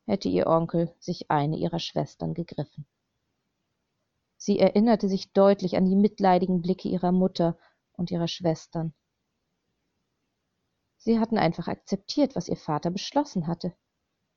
hätte 0.06 0.30
ihr 0.30 0.48
Onkel 0.48 0.94
sich 1.00 1.30
eine 1.30 1.58
ihrer 1.58 1.80
Schwestern 1.80 2.34
gegriffen. 2.34 2.86
Sie 4.38 4.60
erinnerte 4.60 5.10
sich 5.10 5.32
deutlich 5.34 5.78
an 5.78 5.86
die 5.86 5.96
mitleidigen 5.96 6.62
Blicke 6.62 6.88
ihrer 6.88 7.12
Mutter 7.12 7.58
und 7.94 8.12
ihrer 8.12 8.28
Schwestern. 8.28 8.94
Sie 10.98 11.20
hatten 11.20 11.38
einfach 11.38 11.68
akzeptiert, 11.68 12.36
was 12.36 12.48
ihr 12.48 12.58
Vater 12.58 12.92
beschlossen 12.92 13.48
hatte. 13.48 13.74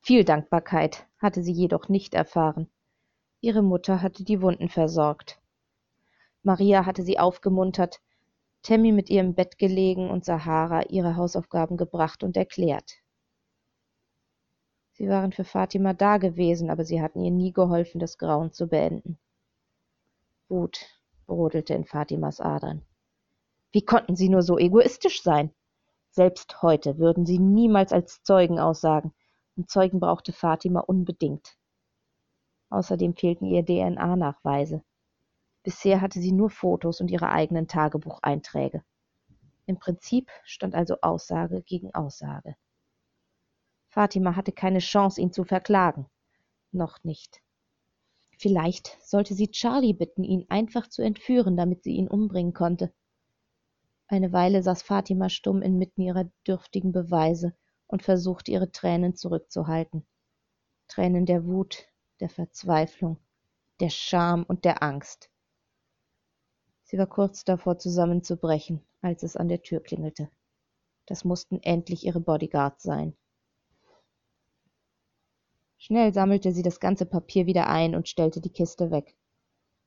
Viel 0.03 0.25
Dankbarkeit 0.25 1.07
hatte 1.19 1.43
sie 1.43 1.53
jedoch 1.53 1.89
nicht 1.89 2.15
erfahren. 2.15 2.71
Ihre 3.41 3.62
Mutter 3.62 4.03
hatte 4.03 4.25
die 4.25 4.41
Wunden 4.41 4.69
versorgt. 4.69 5.40
Maria 6.43 6.87
hatte 6.87 7.03
sie 7.03 7.19
aufgemuntert, 7.19 8.01
Tammy 8.63 8.93
mit 8.93 9.11
ihr 9.11 9.21
im 9.21 9.35
Bett 9.35 9.59
gelegen 9.59 10.11
und 10.11 10.25
Sahara 10.25 10.83
ihre 10.89 11.17
Hausaufgaben 11.17 11.77
gebracht 11.77 12.23
und 12.23 12.37
erklärt. 12.37 12.93
Sie 14.93 15.09
waren 15.09 15.33
für 15.33 15.45
Fatima 15.45 15.95
da 15.95 16.19
gewesen, 16.19 16.71
aber 16.71 16.85
sie 16.85 17.01
hatten 17.01 17.21
ihr 17.23 17.31
nie 17.31 17.53
geholfen, 17.53 17.99
das 18.01 18.19
Grauen 18.19 18.53
zu 18.53 18.69
beenden. 18.69 19.19
Wut 20.49 20.87
brodelte 21.27 21.75
in 21.75 21.85
Fatimas 21.85 22.41
Adern. 22.41 22.83
Wie 23.73 23.83
konnten 23.83 24.17
sie 24.17 24.29
nur 24.29 24.43
so 24.43 24.59
egoistisch 24.59 25.23
sein? 25.23 25.55
Selbst 26.11 26.61
heute 26.61 26.99
würden 26.99 27.25
sie 27.25 27.39
niemals 27.39 27.93
als 27.93 28.23
Zeugen 28.25 28.59
aussagen, 28.59 29.15
und 29.57 29.71
Zeugen 29.71 30.01
brauchte 30.01 30.33
Fatima 30.33 30.81
unbedingt. 30.81 31.57
Außerdem 32.69 33.15
fehlten 33.15 33.47
ihr 33.47 33.65
DNA-Nachweise. 33.65 34.83
Bisher 35.62 36.00
hatte 36.00 36.21
sie 36.21 36.33
nur 36.33 36.50
Fotos 36.50 37.00
und 37.00 37.11
ihre 37.11 37.31
eigenen 37.31 37.69
Tagebucheinträge. 37.69 38.83
Im 39.67 39.79
Prinzip 39.79 40.31
stand 40.43 40.75
also 40.75 40.97
Aussage 41.02 41.62
gegen 41.62 41.95
Aussage. 41.95 42.57
Fatima 43.88 44.37
hatte 44.37 44.52
keine 44.52 44.79
Chance, 44.79 45.21
ihn 45.21 45.33
zu 45.33 45.45
verklagen. 45.45 46.07
Noch 46.73 47.02
nicht. 47.05 47.43
Vielleicht 48.38 48.97
sollte 49.02 49.35
sie 49.35 49.50
Charlie 49.50 49.93
bitten, 49.93 50.25
ihn 50.25 50.47
einfach 50.49 50.88
zu 50.88 51.02
entführen, 51.02 51.57
damit 51.57 51.85
sie 51.85 51.93
ihn 51.93 52.09
umbringen 52.09 52.55
konnte. 52.55 52.93
Eine 54.07 54.33
Weile 54.33 54.62
saß 54.62 54.83
Fatima 54.83 55.29
stumm 55.29 55.61
inmitten 55.61 56.02
ihrer 56.02 56.25
dürftigen 56.47 56.90
Beweise 56.90 57.55
und 57.87 58.02
versuchte 58.02 58.50
ihre 58.50 58.73
Tränen 58.73 59.14
zurückzuhalten. 59.14 60.07
Tränen 60.88 61.26
der 61.26 61.45
Wut, 61.45 61.87
der 62.21 62.29
Verzweiflung, 62.29 63.19
der 63.79 63.90
Scham 63.90 64.45
und 64.45 64.64
der 64.64 64.83
Angst. 64.83 65.30
Sie 66.91 66.99
war 66.99 67.07
kurz 67.07 67.45
davor 67.45 67.79
zusammenzubrechen, 67.79 68.85
als 69.01 69.23
es 69.23 69.37
an 69.37 69.47
der 69.47 69.63
Tür 69.63 69.79
klingelte. 69.79 70.29
Das 71.07 71.25
mussten 71.25 71.63
endlich 71.63 72.05
ihre 72.05 72.19
Bodyguards 72.19 72.83
sein. 72.83 73.17
Schnell 75.79 76.13
sammelte 76.13 76.51
sie 76.51 76.63
das 76.63 76.81
ganze 76.81 77.07
Papier 77.07 77.47
wieder 77.47 77.69
ein 77.69 77.95
und 77.95 78.09
stellte 78.09 78.41
die 78.41 78.51
Kiste 78.51 78.91
weg. 78.91 79.17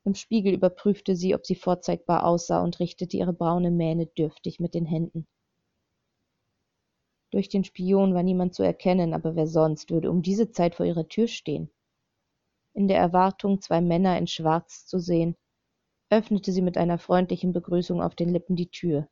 Im 0.05 0.15
Spiegel 0.15 0.53
überprüfte 0.53 1.17
sie, 1.17 1.35
ob 1.35 1.45
sie 1.45 1.55
vorzeigbar 1.55 2.25
aussah 2.25 2.63
und 2.63 2.79
richtete 2.79 3.17
ihre 3.17 3.33
braune 3.33 3.69
Mähne 3.69 4.05
dürftig 4.05 4.61
mit 4.61 4.73
den 4.73 4.85
Händen. 4.85 5.27
Durch 7.31 7.49
den 7.49 7.65
Spion 7.65 8.13
war 8.13 8.23
niemand 8.23 8.55
zu 8.55 8.63
erkennen, 8.63 9.13
aber 9.13 9.35
wer 9.35 9.47
sonst 9.47 9.91
würde 9.91 10.09
um 10.09 10.21
diese 10.21 10.51
Zeit 10.51 10.75
vor 10.75 10.85
ihrer 10.85 11.09
Tür 11.09 11.27
stehen? 11.27 11.69
In 12.73 12.87
der 12.87 12.99
Erwartung, 12.99 13.59
zwei 13.59 13.81
Männer 13.81 14.17
in 14.17 14.27
Schwarz 14.27 14.85
zu 14.85 14.99
sehen, 14.99 15.35
öffnete 16.17 16.51
sie 16.51 16.61
mit 16.61 16.77
einer 16.77 16.97
freundlichen 16.97 17.53
Begrüßung 17.53 18.01
auf 18.01 18.15
den 18.15 18.29
Lippen 18.29 18.55
die 18.55 18.69
Tür. 18.69 19.07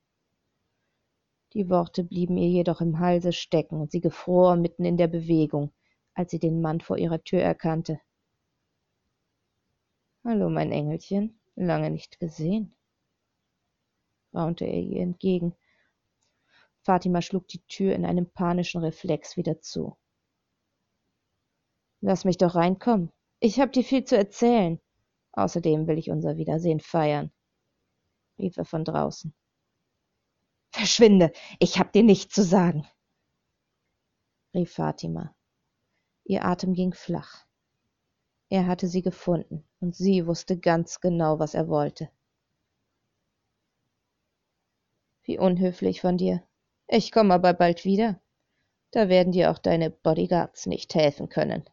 Die 1.53 1.69
Worte 1.69 2.03
blieben 2.03 2.37
ihr 2.37 2.47
jedoch 2.47 2.79
im 2.81 2.99
Halse 2.99 3.33
stecken, 3.33 3.81
und 3.81 3.91
sie 3.91 3.99
gefror 3.99 4.55
mitten 4.55 4.85
in 4.85 4.97
der 4.97 5.07
Bewegung, 5.07 5.71
als 6.13 6.31
sie 6.31 6.39
den 6.39 6.61
Mann 6.61 6.79
vor 6.79 6.97
ihrer 6.97 7.23
Tür 7.23 7.41
erkannte. 7.41 7.99
Hallo, 10.23 10.49
mein 10.49 10.71
Engelchen, 10.71 11.39
lange 11.55 11.89
nicht 11.89 12.19
gesehen, 12.19 12.75
raunte 14.33 14.65
er 14.65 14.79
ihr 14.79 15.01
entgegen. 15.01 15.55
Fatima 16.83 17.21
schlug 17.21 17.47
die 17.47 17.61
Tür 17.67 17.95
in 17.95 18.05
einem 18.05 18.29
panischen 18.29 18.81
Reflex 18.81 19.35
wieder 19.35 19.59
zu. 19.61 19.97
Lass 22.01 22.23
mich 22.23 22.37
doch 22.37 22.55
reinkommen. 22.55 23.11
Ich 23.39 23.59
hab 23.59 23.71
dir 23.73 23.83
viel 23.83 24.03
zu 24.03 24.17
erzählen. 24.17 24.79
Außerdem 25.33 25.87
will 25.87 25.97
ich 25.97 26.11
unser 26.11 26.37
Wiedersehen 26.37 26.79
feiern, 26.79 27.31
rief 28.37 28.57
er 28.57 28.65
von 28.65 28.83
draußen. 28.83 29.33
Verschwinde, 30.71 31.31
ich 31.59 31.79
hab 31.79 31.91
dir 31.93 32.03
nichts 32.03 32.33
zu 32.33 32.43
sagen, 32.43 32.87
rief 34.53 34.73
Fatima. 34.73 35.35
Ihr 36.23 36.45
Atem 36.45 36.73
ging 36.73 36.93
flach. 36.93 37.45
Er 38.49 38.67
hatte 38.67 38.87
sie 38.87 39.01
gefunden, 39.01 39.67
und 39.79 39.95
sie 39.95 40.27
wusste 40.27 40.57
ganz 40.59 40.99
genau, 40.99 41.39
was 41.39 41.53
er 41.53 41.67
wollte. 41.67 42.09
Wie 45.23 45.39
unhöflich 45.39 46.01
von 46.01 46.17
dir. 46.17 46.43
Ich 46.87 47.11
komme 47.11 47.33
aber 47.33 47.53
bald 47.53 47.85
wieder. 47.85 48.19
Da 48.91 49.07
werden 49.07 49.31
dir 49.31 49.51
auch 49.51 49.57
deine 49.57 49.89
Bodyguards 49.89 50.65
nicht 50.65 50.93
helfen 50.95 51.29
können. 51.29 51.63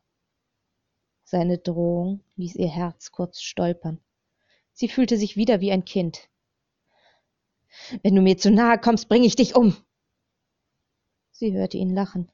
Seine 1.31 1.59
Drohung 1.59 2.25
ließ 2.37 2.55
ihr 2.55 2.71
Herz 2.71 3.13
kurz 3.13 3.43
stolpern. 3.43 4.01
Sie 4.73 4.89
fühlte 4.89 5.19
sich 5.19 5.37
wieder 5.37 5.61
wie 5.61 5.71
ein 5.71 5.85
Kind. 5.85 6.27
Wenn 8.03 8.15
du 8.15 8.23
mir 8.23 8.39
zu 8.39 8.51
nahe 8.51 8.79
kommst, 8.79 9.11
bringe 9.11 9.27
ich 9.27 9.37
dich 9.37 9.55
um. 9.55 9.77
Sie 11.31 11.53
hörte 11.53 11.77
ihn 11.77 11.93
lachen. 11.95 12.33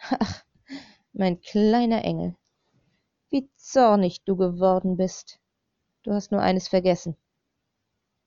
Ach, 0.00 0.44
mein 1.12 1.40
kleiner 1.40 2.04
Engel, 2.04 2.34
wie 3.30 3.48
zornig 3.54 4.24
du 4.24 4.34
geworden 4.34 4.96
bist. 4.96 5.38
Du 6.02 6.10
hast 6.12 6.32
nur 6.32 6.42
eines 6.42 6.66
vergessen. 6.66 7.16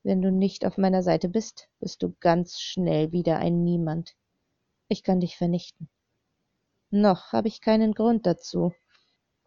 Wenn 0.03 0.21
du 0.21 0.31
nicht 0.31 0.65
auf 0.65 0.77
meiner 0.77 1.03
Seite 1.03 1.27
bist, 1.27 1.67
bist 1.81 2.03
du 2.03 2.15
ganz 2.21 2.61
schnell 2.61 3.11
wieder 3.11 3.39
ein 3.39 3.65
Niemand. 3.65 4.15
Ich 4.87 5.03
kann 5.03 5.19
dich 5.19 5.35
vernichten. 5.35 5.89
Noch 6.89 7.33
habe 7.33 7.49
ich 7.49 7.59
keinen 7.59 7.93
Grund 7.93 8.25
dazu, 8.25 8.73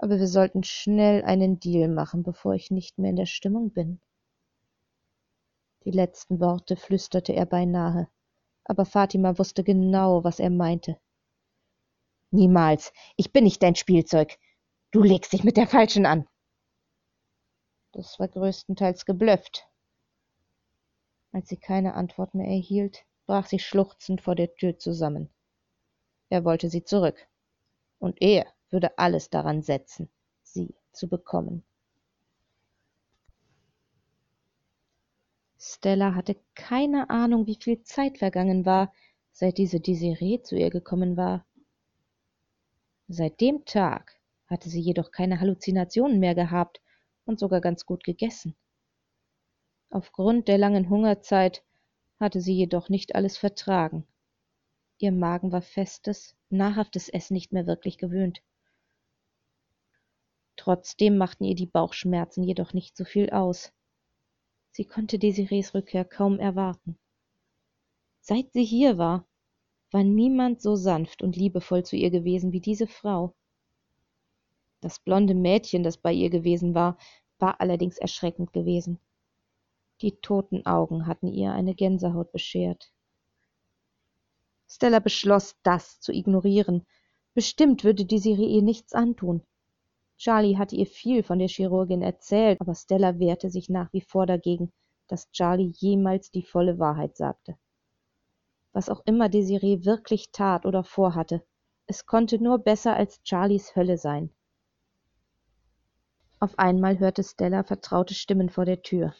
aber 0.02 0.18
wir 0.18 0.26
sollten 0.26 0.64
schnell 0.64 1.22
einen 1.22 1.60
Deal 1.60 1.88
machen, 1.88 2.24
bevor 2.24 2.54
ich 2.54 2.72
nicht 2.72 2.98
mehr 2.98 3.10
in 3.10 3.16
der 3.16 3.26
Stimmung 3.26 3.70
bin. 3.70 4.00
Die 5.84 5.92
letzten 5.92 6.40
Worte 6.40 6.74
flüsterte 6.74 7.32
er 7.32 7.46
beinahe, 7.46 8.08
aber 8.64 8.84
Fatima 8.84 9.38
wusste 9.38 9.62
genau, 9.62 10.24
was 10.24 10.40
er 10.40 10.50
meinte. 10.50 10.98
Niemals. 12.32 12.92
Ich 13.16 13.32
bin 13.32 13.44
nicht 13.44 13.62
dein 13.62 13.76
Spielzeug. 13.76 14.38
Du 14.90 15.04
legst 15.04 15.32
dich 15.32 15.44
mit 15.44 15.56
der 15.56 15.68
Falschen 15.68 16.04
an. 16.04 16.26
Das 17.92 18.18
war 18.18 18.26
größtenteils 18.26 19.06
geblufft. 19.06 19.68
Als 21.30 21.48
sie 21.48 21.58
keine 21.58 21.94
Antwort 21.94 22.34
mehr 22.34 22.48
erhielt, 22.48 23.04
brach 23.26 23.46
sie 23.46 23.60
schluchzend 23.60 24.20
vor 24.20 24.34
der 24.34 24.52
Tür 24.56 24.78
zusammen. 24.80 25.30
Er 26.28 26.44
wollte 26.44 26.70
sie 26.70 26.82
zurück. 26.82 27.28
Und 28.00 28.20
er 28.20 28.52
würde 28.72 28.98
alles 28.98 29.30
daran 29.30 29.62
setzen, 29.62 30.08
sie 30.42 30.74
zu 30.92 31.08
bekommen. 31.08 31.62
Stella 35.58 36.14
hatte 36.14 36.36
keine 36.54 37.08
Ahnung, 37.10 37.46
wie 37.46 37.54
viel 37.54 37.82
Zeit 37.84 38.18
vergangen 38.18 38.66
war, 38.66 38.92
seit 39.30 39.58
diese 39.58 39.78
Desiree 39.78 40.42
zu 40.42 40.56
ihr 40.56 40.70
gekommen 40.70 41.16
war. 41.16 41.46
Seit 43.08 43.40
dem 43.40 43.64
Tag 43.64 44.18
hatte 44.46 44.68
sie 44.68 44.80
jedoch 44.80 45.10
keine 45.10 45.38
Halluzinationen 45.40 46.18
mehr 46.18 46.34
gehabt 46.34 46.80
und 47.24 47.38
sogar 47.38 47.60
ganz 47.60 47.86
gut 47.86 48.04
gegessen. 48.04 48.56
Aufgrund 49.90 50.48
der 50.48 50.58
langen 50.58 50.88
Hungerzeit 50.88 51.62
hatte 52.18 52.40
sie 52.40 52.54
jedoch 52.54 52.88
nicht 52.88 53.14
alles 53.14 53.36
vertragen. 53.36 54.06
Ihr 54.98 55.12
Magen 55.12 55.52
war 55.52 55.62
festes, 55.62 56.36
nahrhaftes 56.48 57.08
Essen 57.08 57.34
nicht 57.34 57.52
mehr 57.52 57.66
wirklich 57.66 57.98
gewöhnt. 57.98 58.42
Trotzdem 60.62 61.18
machten 61.18 61.42
ihr 61.42 61.56
die 61.56 61.66
Bauchschmerzen 61.66 62.44
jedoch 62.44 62.72
nicht 62.72 62.96
so 62.96 63.04
viel 63.04 63.30
aus. 63.30 63.72
Sie 64.70 64.84
konnte 64.84 65.18
Desirees 65.18 65.74
Rückkehr 65.74 66.04
kaum 66.04 66.38
erwarten. 66.38 67.00
Seit 68.20 68.52
sie 68.52 68.62
hier 68.64 68.96
war, 68.96 69.26
war 69.90 70.04
niemand 70.04 70.62
so 70.62 70.76
sanft 70.76 71.20
und 71.20 71.34
liebevoll 71.34 71.84
zu 71.84 71.96
ihr 71.96 72.12
gewesen 72.12 72.52
wie 72.52 72.60
diese 72.60 72.86
Frau. 72.86 73.34
Das 74.80 75.00
blonde 75.00 75.34
Mädchen, 75.34 75.82
das 75.82 75.96
bei 75.96 76.12
ihr 76.12 76.30
gewesen 76.30 76.76
war, 76.76 76.96
war 77.40 77.60
allerdings 77.60 77.98
erschreckend 77.98 78.52
gewesen. 78.52 79.00
Die 80.00 80.12
toten 80.12 80.64
Augen 80.64 81.08
hatten 81.08 81.26
ihr 81.26 81.50
eine 81.50 81.74
Gänsehaut 81.74 82.30
beschert. 82.30 82.92
Stella 84.68 85.00
beschloss, 85.00 85.56
das 85.64 85.98
zu 85.98 86.12
ignorieren. 86.12 86.86
Bestimmt 87.34 87.82
würde 87.82 88.04
Desiree 88.04 88.46
ihr 88.46 88.62
nichts 88.62 88.92
antun. 88.92 89.44
Charlie 90.22 90.56
hatte 90.56 90.76
ihr 90.76 90.86
viel 90.86 91.24
von 91.24 91.40
der 91.40 91.48
Chirurgin 91.48 92.00
erzählt, 92.00 92.60
aber 92.60 92.76
Stella 92.76 93.18
wehrte 93.18 93.50
sich 93.50 93.68
nach 93.68 93.92
wie 93.92 94.02
vor 94.02 94.24
dagegen, 94.24 94.72
dass 95.08 95.32
Charlie 95.32 95.72
jemals 95.74 96.30
die 96.30 96.44
volle 96.44 96.78
Wahrheit 96.78 97.16
sagte. 97.16 97.56
Was 98.72 98.88
auch 98.88 99.02
immer 99.04 99.28
Desiree 99.28 99.84
wirklich 99.84 100.30
tat 100.30 100.64
oder 100.64 100.84
vorhatte, 100.84 101.42
es 101.88 102.06
konnte 102.06 102.40
nur 102.40 102.58
besser 102.58 102.94
als 102.94 103.20
Charlies 103.24 103.74
Hölle 103.74 103.98
sein. 103.98 104.30
Auf 106.38 106.56
einmal 106.56 107.00
hörte 107.00 107.24
Stella 107.24 107.64
vertraute 107.64 108.14
Stimmen 108.14 108.48
vor 108.48 108.64
der 108.64 108.82
Tür. 108.82 109.14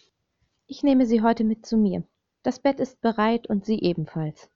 Ich 0.68 0.85
nehme 0.85 1.06
Sie 1.06 1.21
heute 1.21 1.42
mit 1.42 1.66
zu 1.66 1.76
mir. 1.76 2.04
Das 2.44 2.61
Bett 2.61 2.78
ist 2.78 3.00
bereit 3.00 3.49
und 3.49 3.64
Sie 3.64 3.80
ebenfalls 3.80 4.49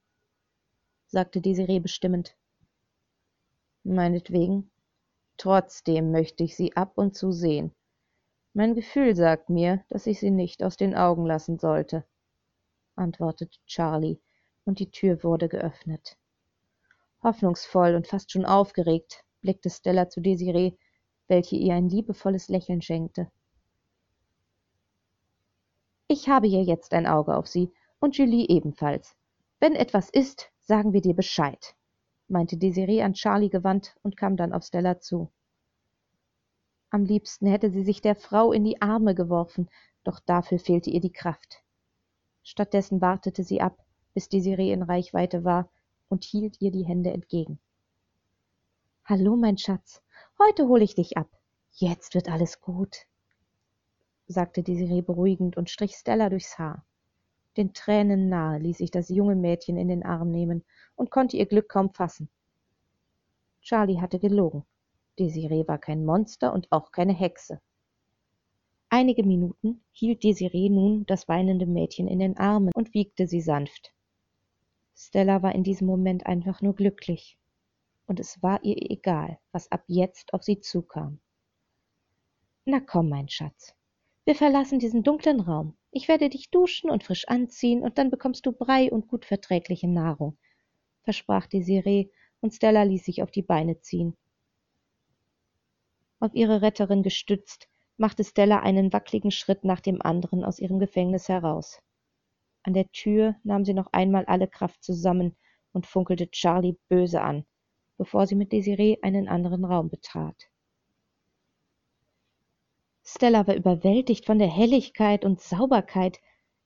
sagte 1.08 1.40
Desiree 1.40 1.80
bestimmend. 1.80 2.36
Meinetwegen. 3.84 4.70
Trotzdem 5.36 6.10
möchte 6.10 6.44
ich 6.44 6.56
sie 6.56 6.76
ab 6.76 6.92
und 6.96 7.14
zu 7.14 7.32
sehen. 7.32 7.74
Mein 8.54 8.74
Gefühl 8.74 9.14
sagt 9.14 9.50
mir, 9.50 9.84
dass 9.88 10.06
ich 10.06 10.18
sie 10.18 10.30
nicht 10.30 10.62
aus 10.62 10.76
den 10.76 10.94
Augen 10.94 11.26
lassen 11.26 11.58
sollte, 11.58 12.04
antwortete 12.94 13.58
Charlie, 13.66 14.18
und 14.64 14.78
die 14.78 14.90
Tür 14.90 15.22
wurde 15.22 15.48
geöffnet. 15.48 16.16
Hoffnungsvoll 17.22 17.94
und 17.94 18.06
fast 18.06 18.32
schon 18.32 18.44
aufgeregt 18.44 19.24
blickte 19.42 19.70
Stella 19.70 20.08
zu 20.08 20.20
Desiree, 20.20 20.72
welche 21.28 21.56
ihr 21.56 21.74
ein 21.74 21.88
liebevolles 21.88 22.48
Lächeln 22.48 22.82
schenkte. 22.82 23.30
Ich 26.08 26.28
habe 26.28 26.48
hier 26.48 26.62
jetzt 26.62 26.94
ein 26.94 27.06
Auge 27.06 27.36
auf 27.36 27.46
Sie 27.46 27.70
und 28.00 28.16
Julie 28.16 28.48
ebenfalls. 28.48 29.14
Wenn 29.60 29.76
etwas 29.76 30.10
ist, 30.10 30.50
sagen 30.60 30.92
wir 30.92 31.00
dir 31.00 31.14
Bescheid, 31.14 31.75
meinte 32.28 32.56
Desiree 32.56 33.02
an 33.02 33.14
Charlie 33.14 33.50
gewandt 33.50 33.96
und 34.02 34.16
kam 34.16 34.36
dann 34.36 34.52
auf 34.52 34.64
Stella 34.64 35.00
zu. 35.00 35.30
Am 36.90 37.04
liebsten 37.04 37.46
hätte 37.46 37.70
sie 37.70 37.82
sich 37.82 38.00
der 38.00 38.16
Frau 38.16 38.52
in 38.52 38.64
die 38.64 38.80
Arme 38.80 39.14
geworfen, 39.14 39.68
doch 40.04 40.20
dafür 40.20 40.58
fehlte 40.58 40.90
ihr 40.90 41.00
die 41.00 41.12
Kraft. 41.12 41.62
Stattdessen 42.42 43.00
wartete 43.00 43.42
sie 43.42 43.60
ab, 43.60 43.84
bis 44.14 44.28
Desiree 44.28 44.72
in 44.72 44.82
Reichweite 44.82 45.44
war 45.44 45.68
und 46.08 46.24
hielt 46.24 46.60
ihr 46.60 46.70
die 46.70 46.86
Hände 46.86 47.10
entgegen. 47.10 47.58
Hallo, 49.04 49.36
mein 49.36 49.58
Schatz, 49.58 50.02
heute 50.38 50.68
hole 50.68 50.84
ich 50.84 50.94
dich 50.94 51.16
ab. 51.16 51.28
Jetzt 51.72 52.14
wird 52.14 52.28
alles 52.28 52.60
gut, 52.60 53.06
sagte 54.26 54.62
Desiree 54.62 55.02
beruhigend 55.02 55.56
und 55.56 55.70
strich 55.70 55.96
Stella 55.96 56.30
durchs 56.30 56.58
Haar. 56.58 56.84
Den 57.56 57.72
Tränen 57.72 58.28
nahe 58.28 58.58
ließ 58.58 58.78
sich 58.78 58.90
das 58.90 59.08
junge 59.08 59.34
Mädchen 59.34 59.76
in 59.76 59.88
den 59.88 60.04
Arm 60.04 60.30
nehmen 60.30 60.64
und 60.94 61.10
konnte 61.10 61.36
ihr 61.36 61.46
Glück 61.46 61.68
kaum 61.68 61.92
fassen. 61.92 62.28
Charlie 63.62 64.00
hatte 64.00 64.18
gelogen. 64.18 64.64
Desiree 65.18 65.66
war 65.66 65.78
kein 65.78 66.04
Monster 66.04 66.52
und 66.52 66.70
auch 66.70 66.92
keine 66.92 67.14
Hexe. 67.14 67.60
Einige 68.88 69.24
Minuten 69.24 69.82
hielt 69.90 70.22
Desiree 70.22 70.68
nun 70.68 71.04
das 71.06 71.26
weinende 71.28 71.66
Mädchen 71.66 72.06
in 72.06 72.20
den 72.20 72.36
Armen 72.36 72.70
und 72.74 72.94
wiegte 72.94 73.26
sie 73.26 73.40
sanft. 73.40 73.92
Stella 74.94 75.42
war 75.42 75.54
in 75.54 75.64
diesem 75.64 75.86
Moment 75.86 76.26
einfach 76.26 76.62
nur 76.62 76.74
glücklich, 76.74 77.36
und 78.06 78.20
es 78.20 78.42
war 78.42 78.62
ihr 78.64 78.76
egal, 78.90 79.38
was 79.52 79.70
ab 79.72 79.82
jetzt 79.88 80.32
auf 80.32 80.42
sie 80.42 80.60
zukam. 80.60 81.18
Na 82.64 82.80
komm, 82.80 83.08
mein 83.08 83.28
Schatz, 83.28 83.74
wir 84.24 84.34
verlassen 84.34 84.78
diesen 84.78 85.02
dunklen 85.02 85.40
Raum. 85.40 85.76
Ich 85.96 86.08
werde 86.08 86.28
dich 86.28 86.50
duschen 86.50 86.90
und 86.90 87.04
frisch 87.04 87.26
anziehen, 87.26 87.80
und 87.80 87.96
dann 87.96 88.10
bekommst 88.10 88.44
du 88.44 88.52
Brei 88.52 88.92
und 88.92 89.08
gut 89.08 89.24
verträgliche 89.24 89.88
Nahrung, 89.88 90.36
versprach 91.04 91.46
Desiree, 91.46 92.10
und 92.40 92.52
Stella 92.52 92.82
ließ 92.82 93.02
sich 93.02 93.22
auf 93.22 93.30
die 93.30 93.40
Beine 93.40 93.80
ziehen. 93.80 94.14
Auf 96.20 96.34
ihre 96.34 96.60
Retterin 96.60 97.02
gestützt, 97.02 97.70
machte 97.96 98.24
Stella 98.24 98.58
einen 98.60 98.92
wackligen 98.92 99.30
Schritt 99.30 99.64
nach 99.64 99.80
dem 99.80 100.02
anderen 100.02 100.44
aus 100.44 100.58
ihrem 100.58 100.80
Gefängnis 100.80 101.30
heraus. 101.30 101.80
An 102.62 102.74
der 102.74 102.92
Tür 102.92 103.36
nahm 103.42 103.64
sie 103.64 103.72
noch 103.72 103.90
einmal 103.94 104.26
alle 104.26 104.48
Kraft 104.48 104.84
zusammen 104.84 105.34
und 105.72 105.86
funkelte 105.86 106.30
Charlie 106.30 106.76
böse 106.90 107.22
an, 107.22 107.46
bevor 107.96 108.26
sie 108.26 108.34
mit 108.34 108.52
Desiree 108.52 108.98
einen 109.00 109.28
anderen 109.28 109.64
Raum 109.64 109.88
betrat. 109.88 110.50
Stella 113.08 113.46
war 113.46 113.54
überwältigt 113.54 114.26
von 114.26 114.40
der 114.40 114.50
Helligkeit 114.50 115.24
und 115.24 115.40
Sauberkeit, 115.40 116.18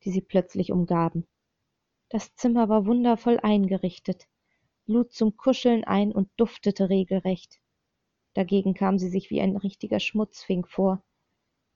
die 0.05 0.11
sie 0.11 0.23
plötzlich 0.23 0.73
umgaben. 0.73 1.27
Das 2.09 2.35
Zimmer 2.35 2.71
war 2.71 2.87
wundervoll 2.87 3.39
eingerichtet, 3.39 4.27
lud 4.87 5.13
zum 5.13 5.37
Kuscheln 5.37 5.85
ein 5.85 6.13
und 6.13 6.31
duftete 6.39 6.89
regelrecht. 6.89 7.61
Dagegen 8.33 8.73
kam 8.73 8.99
sie 8.99 9.11
sich 9.11 9.29
wie 9.29 9.43
ein 9.43 9.55
richtiger 9.55 10.01
Schmutzfink 10.01 10.67
vor. 10.67 11.03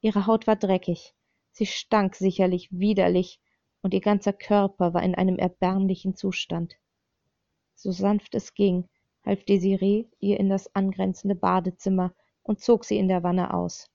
Ihre 0.01 0.27
Haut 0.27 0.47
war 0.47 0.57
dreckig, 0.57 1.15
sie 1.53 1.67
stank 1.67 2.15
sicherlich 2.15 2.73
widerlich, 2.73 3.41
und 3.83 3.93
ihr 3.93 4.01
ganzer 4.01 4.33
Körper 4.33 4.95
war 4.95 5.03
in 5.03 5.15
einem 5.15 5.37
erbärmlichen 5.37 6.17
Zustand. 6.17 6.79
So 7.75 7.93
sanft 7.93 8.35
es 8.35 8.55
ging, 8.55 8.89
half 9.27 9.45
Desiree 9.45 10.07
ihr 10.21 10.41
in 10.41 10.49
das 10.49 10.75
angrenzende 10.75 11.35
Badezimmer 11.35 12.15
und 12.43 12.61
zog 12.61 12.87
sie 12.87 12.97
in 12.97 13.09
der 13.09 13.23
Wanne 13.23 13.53
aus. 13.53 13.91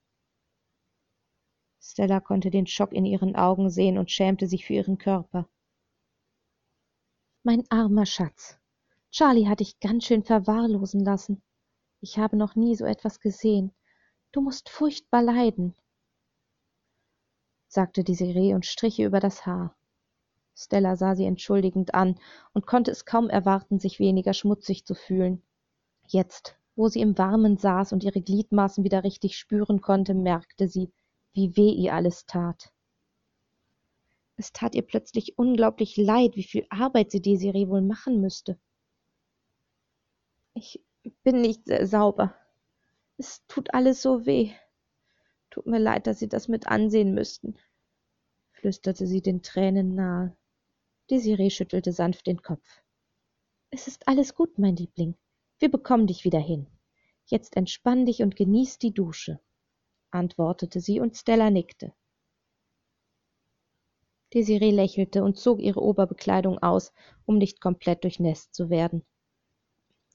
Stella 1.82 2.20
konnte 2.20 2.50
den 2.50 2.68
Schock 2.68 2.94
in 2.94 3.06
ihren 3.06 3.36
Augen 3.36 3.70
sehen 3.70 3.98
und 3.98 4.12
schämte 4.12 4.48
sich 4.48 4.66
für 4.66 4.74
ihren 4.74 4.98
Körper. 4.98 5.48
Mein 7.44 7.64
armer 7.70 8.06
Schatz. 8.06 8.60
Charlie 9.12 9.48
hat 9.48 9.60
dich 9.60 9.80
ganz 9.80 10.06
schön 10.06 10.24
verwahrlosen 10.24 11.04
lassen. 11.04 11.42
Ich 12.02 12.18
habe 12.18 12.38
noch 12.38 12.56
nie 12.56 12.76
so 12.76 12.86
etwas 12.86 13.20
gesehen. 13.20 13.74
Du 14.32 14.42
musst 14.42 14.70
furchtbar 14.70 15.24
leiden, 15.24 15.76
sagte 17.70 18.04
Desiree 18.04 18.54
und 18.54 18.66
strich 18.66 19.00
ihr 19.00 19.08
über 19.08 19.20
das 19.20 19.46
Haar. 19.46 19.76
Stella 20.56 20.98
sah 20.98 21.16
sie 21.16 21.26
entschuldigend 21.26 21.94
an 21.94 22.20
und 22.54 22.68
konnte 22.68 22.92
es 22.92 23.06
kaum 23.06 23.30
erwarten, 23.30 23.80
sich 23.80 24.00
weniger 24.00 24.34
schmutzig 24.34 24.86
zu 24.86 24.94
fühlen. 24.94 25.42
Jetzt, 26.08 26.58
wo 26.76 26.90
sie 26.90 27.00
im 27.00 27.18
Warmen 27.18 27.58
saß 27.58 27.94
und 27.94 28.04
ihre 28.04 28.22
Gliedmaßen 28.22 28.84
wieder 28.84 29.04
richtig 29.04 29.38
spüren 29.38 29.82
konnte, 29.82 30.14
merkte 30.14 30.68
sie, 30.68 30.92
wie 31.34 31.56
weh 31.56 31.72
ihr 31.72 31.94
alles 31.94 32.26
tat. 32.26 32.72
Es 34.38 34.54
tat 34.54 34.74
ihr 34.74 34.84
plötzlich 34.84 35.38
unglaublich 35.38 35.98
leid, 35.98 36.36
wie 36.36 36.44
viel 36.44 36.66
Arbeit 36.70 37.12
sie 37.12 37.22
Desiree 37.22 37.68
wohl 37.68 37.82
machen 37.82 38.22
müsste. 38.22 38.58
Ich 40.54 40.82
bin 41.24 41.42
nicht 41.42 41.66
sehr 41.66 41.86
sauber. 41.86 42.34
Es 43.18 43.46
tut 43.48 43.74
alles 43.74 44.02
so 44.02 44.26
weh. 44.26 44.52
Tut 45.50 45.66
mir 45.66 45.80
leid, 45.80 46.08
dass 46.08 46.20
Sie 46.20 46.30
das 46.30 46.48
mit 46.48 46.68
ansehen 46.68 47.14
müssten, 47.14 47.58
flüsterte 48.52 49.08
sie 49.08 49.22
den 49.22 49.42
Tränen 49.42 49.96
nahe. 49.96 50.36
Desiree 51.10 51.50
schüttelte 51.50 51.92
sanft 51.92 52.28
den 52.28 52.42
Kopf. 52.42 52.82
Es 53.72 53.88
ist 53.88 54.08
alles 54.08 54.36
gut, 54.36 54.58
mein 54.58 54.76
Liebling. 54.76 55.16
Wir 55.58 55.70
bekommen 55.70 56.08
dich 56.08 56.24
wieder 56.24 56.40
hin. 56.40 56.68
Jetzt 57.26 57.58
entspann 57.58 58.06
dich 58.06 58.22
und 58.22 58.36
genieß 58.36 58.78
die 58.78 58.94
Dusche 58.94 59.40
antwortete 60.12 60.80
sie, 60.82 61.00
und 61.00 61.16
Stella 61.18 61.50
nickte. 61.50 61.94
Desiree 64.34 64.72
lächelte 64.72 65.24
und 65.24 65.38
zog 65.38 65.60
ihre 65.60 65.82
Oberbekleidung 65.82 66.60
aus, 66.60 66.94
um 67.26 67.38
nicht 67.38 67.62
komplett 67.62 68.04
durchnässt 68.04 68.54
zu 68.54 68.70
werden. 68.70 69.06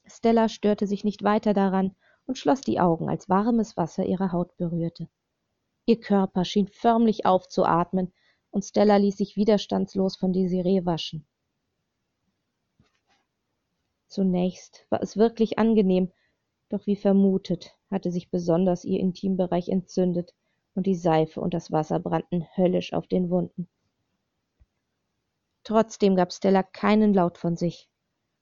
Stella 0.05 0.47
störte 0.49 0.87
sich 0.87 1.03
nicht 1.03 1.23
weiter 1.23 1.53
daran 1.53 1.95
und 2.25 2.37
schloss 2.37 2.61
die 2.61 2.79
Augen, 2.79 3.09
als 3.09 3.27
warmes 3.27 3.75
Wasser 3.75 4.05
ihre 4.05 4.31
Haut 4.31 4.55
berührte. 4.57 5.09
Ihr 5.85 5.99
Körper 5.99 6.45
schien 6.45 6.67
förmlich 6.67 7.25
aufzuatmen, 7.25 8.13
und 8.51 8.63
Stella 8.63 8.95
ließ 8.97 9.17
sich 9.17 9.35
widerstandslos 9.35 10.15
von 10.15 10.31
Desiree 10.31 10.85
waschen. 10.85 11.27
Zunächst 14.07 14.85
war 14.89 15.01
es 15.01 15.17
wirklich 15.17 15.59
angenehm, 15.59 16.11
doch 16.75 16.87
wie 16.87 16.97
vermutet 16.97 17.73
hatte 17.89 18.11
sich 18.11 18.29
besonders 18.29 18.83
ihr 18.83 18.99
Intimbereich 18.99 19.69
entzündet, 19.69 20.33
und 20.73 20.85
die 20.85 20.95
Seife 20.95 21.39
und 21.39 21.53
das 21.53 21.71
Wasser 21.71 21.99
brannten 22.01 22.45
höllisch 22.57 22.91
auf 22.91 23.07
den 23.07 23.29
Wunden. 23.29 23.69
Trotzdem 25.63 26.17
gab 26.17 26.33
Stella 26.33 26.63
keinen 26.63 27.13
Laut 27.13 27.37
von 27.37 27.55
sich. 27.55 27.89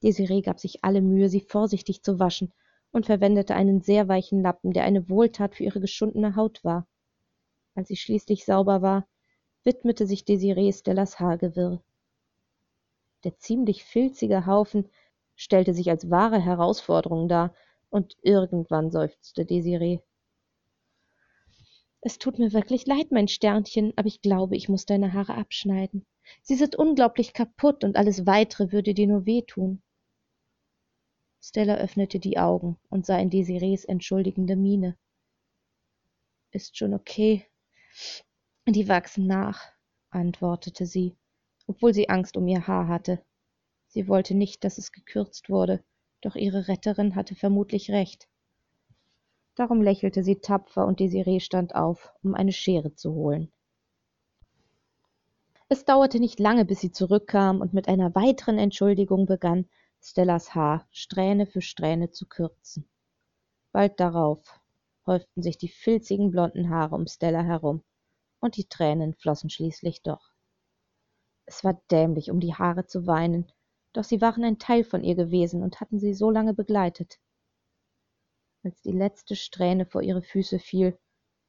Desiree 0.01 0.41
gab 0.41 0.59
sich 0.59 0.83
alle 0.83 1.01
Mühe, 1.01 1.29
sie 1.29 1.41
vorsichtig 1.41 2.01
zu 2.01 2.17
waschen, 2.17 2.51
und 2.91 3.05
verwendete 3.05 3.53
einen 3.53 3.81
sehr 3.81 4.07
weichen 4.07 4.41
Lappen, 4.41 4.71
der 4.71 4.83
eine 4.83 5.09
Wohltat 5.09 5.53
für 5.53 5.63
ihre 5.65 5.79
geschundene 5.79 6.35
Haut 6.35 6.63
war. 6.63 6.87
Als 7.75 7.89
sie 7.89 7.97
schließlich 7.97 8.45
sauber 8.45 8.81
war, 8.81 9.07
widmete 9.63 10.07
sich 10.07 10.25
Desiree 10.25 10.71
Stellas 10.71 11.19
Haargewirr. 11.19 11.83
Der 13.25 13.37
ziemlich 13.37 13.83
filzige 13.83 14.47
Haufen 14.47 14.89
stellte 15.35 15.75
sich 15.75 15.91
als 15.91 16.09
wahre 16.09 16.39
Herausforderung 16.39 17.27
dar, 17.27 17.53
und 17.93 18.17
irgendwann 18.23 18.89
seufzte 18.89 19.45
Desiree. 19.45 19.99
Es 22.01 22.17
tut 22.17 22.39
mir 22.39 22.51
wirklich 22.51 22.87
leid, 22.87 23.11
mein 23.11 23.27
Sternchen, 23.27 23.93
aber 23.95 24.07
ich 24.07 24.21
glaube, 24.21 24.57
ich 24.57 24.67
muss 24.67 24.87
deine 24.87 25.13
Haare 25.13 25.35
abschneiden. 25.35 26.05
Sie 26.41 26.55
sind 26.55 26.75
unglaublich 26.75 27.33
kaputt 27.33 27.83
und 27.83 27.95
alles 27.95 28.25
weitere 28.25 28.71
würde 28.71 28.95
dir 28.95 29.05
nur 29.07 29.27
wehtun. 29.27 29.83
Stella 31.39 31.75
öffnete 31.75 32.19
die 32.19 32.39
Augen 32.39 32.79
und 32.89 33.05
sah 33.05 33.19
in 33.19 33.29
Desirees 33.29 33.85
entschuldigende 33.85 34.55
Miene. 34.55 34.97
Ist 36.49 36.75
schon 36.75 36.95
okay. 36.95 37.45
Die 38.67 38.87
wachsen 38.87 39.27
nach, 39.27 39.61
antwortete 40.09 40.87
sie, 40.87 41.15
obwohl 41.67 41.93
sie 41.93 42.09
Angst 42.09 42.37
um 42.37 42.47
ihr 42.47 42.65
Haar 42.65 42.87
hatte. 42.87 43.23
Sie 43.87 44.07
wollte 44.07 44.33
nicht, 44.33 44.63
dass 44.63 44.79
es 44.79 44.91
gekürzt 44.91 45.49
wurde, 45.49 45.83
doch 46.25 46.35
ihre 46.35 46.67
Retterin 46.67 47.15
hatte 47.15 47.35
vermutlich 47.35 47.91
recht. 47.91 48.27
Darum 49.55 49.81
lächelte 49.81 50.23
sie 50.23 50.39
tapfer 50.39 50.85
und 50.85 50.99
Desiree 50.99 51.39
stand 51.39 51.75
auf, 51.75 52.11
um 52.23 52.33
eine 52.33 52.51
Schere 52.51 52.95
zu 52.95 53.13
holen. 53.13 53.51
Es 55.69 55.85
dauerte 55.85 56.19
nicht 56.19 56.39
lange, 56.39 56.65
bis 56.65 56.81
sie 56.81 56.91
zurückkam 56.91 57.61
und 57.61 57.73
mit 57.73 57.87
einer 57.87 58.13
weiteren 58.15 58.57
Entschuldigung 58.57 59.25
begann, 59.25 59.67
Stellas 60.01 60.53
Haar 60.53 60.87
Strähne 60.91 61.45
für 61.45 61.61
Strähne 61.61 62.11
zu 62.11 62.27
kürzen. 62.27 62.89
Bald 63.71 63.99
darauf 63.99 64.59
häuften 65.05 65.41
sich 65.41 65.57
die 65.57 65.69
filzigen 65.69 66.31
blonden 66.31 66.69
Haare 66.69 66.95
um 66.95 67.07
Stella 67.07 67.41
herum, 67.41 67.83
und 68.39 68.57
die 68.57 68.67
Tränen 68.67 69.13
flossen 69.15 69.49
schließlich 69.49 70.01
doch. 70.01 70.33
Es 71.45 71.63
war 71.63 71.81
dämlich, 71.89 72.29
um 72.29 72.39
die 72.39 72.53
Haare 72.53 72.85
zu 72.85 73.07
weinen, 73.07 73.51
doch 73.93 74.03
sie 74.03 74.21
waren 74.21 74.43
ein 74.43 74.59
Teil 74.59 74.83
von 74.83 75.03
ihr 75.03 75.15
gewesen 75.15 75.63
und 75.63 75.79
hatten 75.79 75.99
sie 75.99 76.13
so 76.13 76.29
lange 76.29 76.53
begleitet. 76.53 77.19
Als 78.63 78.81
die 78.81 78.91
letzte 78.91 79.35
Strähne 79.35 79.85
vor 79.85 80.01
ihre 80.01 80.21
Füße 80.21 80.59
fiel, 80.59 80.97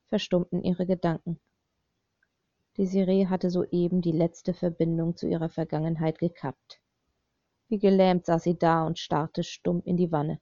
verstummten 0.07 0.63
ihre 0.63 0.87
Gedanken. 0.87 1.41
Desiree 2.77 3.27
hatte 3.27 3.51
soeben 3.51 4.03
die 4.03 4.13
letzte 4.13 4.53
Verbindung 4.53 5.17
zu 5.17 5.29
ihrer 5.29 5.49
Vergangenheit 5.49 6.19
gekappt. 6.19 6.81
Wie 7.69 7.79
gelähmt 7.79 8.27
saß 8.27 8.43
sie 8.43 8.59
da 8.59 8.85
und 8.85 8.99
starrte 8.99 9.45
stumm 9.45 9.81
in 9.85 9.97
die 9.97 10.11
Wanne. 10.13 10.41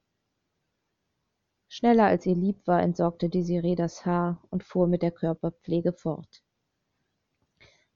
Schneller 1.67 2.05
als 2.05 2.25
ihr 2.25 2.35
lieb 2.35 2.65
war, 2.67 2.81
entsorgte 2.81 3.29
Desiree 3.29 3.75
das 3.75 4.05
Haar 4.05 4.43
und 4.49 4.63
fuhr 4.63 4.87
mit 4.87 5.01
der 5.01 5.11
Körperpflege 5.11 5.93
fort. 5.93 6.43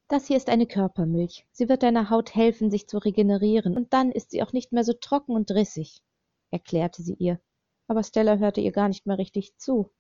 Das 0.10 0.28
hier 0.28 0.38
ist 0.38 0.50
eine 0.50 0.68
Körpermilch. 0.68 1.46
Sie 1.52 1.68
wird 1.68 1.84
deiner 1.84 2.10
Haut 2.10 2.34
helfen, 2.34 2.72
sich 2.72 2.88
zu 2.88 2.98
regenerieren, 2.98 3.76
und 3.76 3.92
dann 3.92 4.12
ist 4.12 4.32
sie 4.32 4.42
auch 4.42 4.54
nicht 4.54 4.72
mehr 4.72 4.86
so 4.86 4.94
trocken 4.94 5.34
und 5.34 5.52
rissig, 5.52 6.02
erklärte 6.50 7.02
sie 7.02 7.16
ihr. 7.16 7.42
Aber 7.88 8.04
Stella 8.04 8.38
hörte 8.38 8.62
ihr 8.62 8.72
gar 8.72 8.88
nicht 8.88 9.06
mehr 9.06 9.18
richtig 9.18 9.58
zu. 9.58 9.92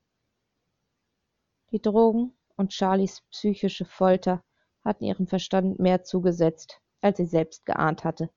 Die 1.72 1.82
Drogen 1.82 2.34
und 2.56 2.74
Charlies 2.74 3.22
psychische 3.32 3.84
Folter 3.84 4.44
hatten 4.86 5.04
ihrem 5.04 5.28
Verstand 5.28 5.80
mehr 5.80 6.04
zugesetzt, 6.04 6.80
als 7.02 7.18
sie 7.18 7.26
selbst 7.26 7.66
geahnt 7.66 8.06
hatte 8.06 8.30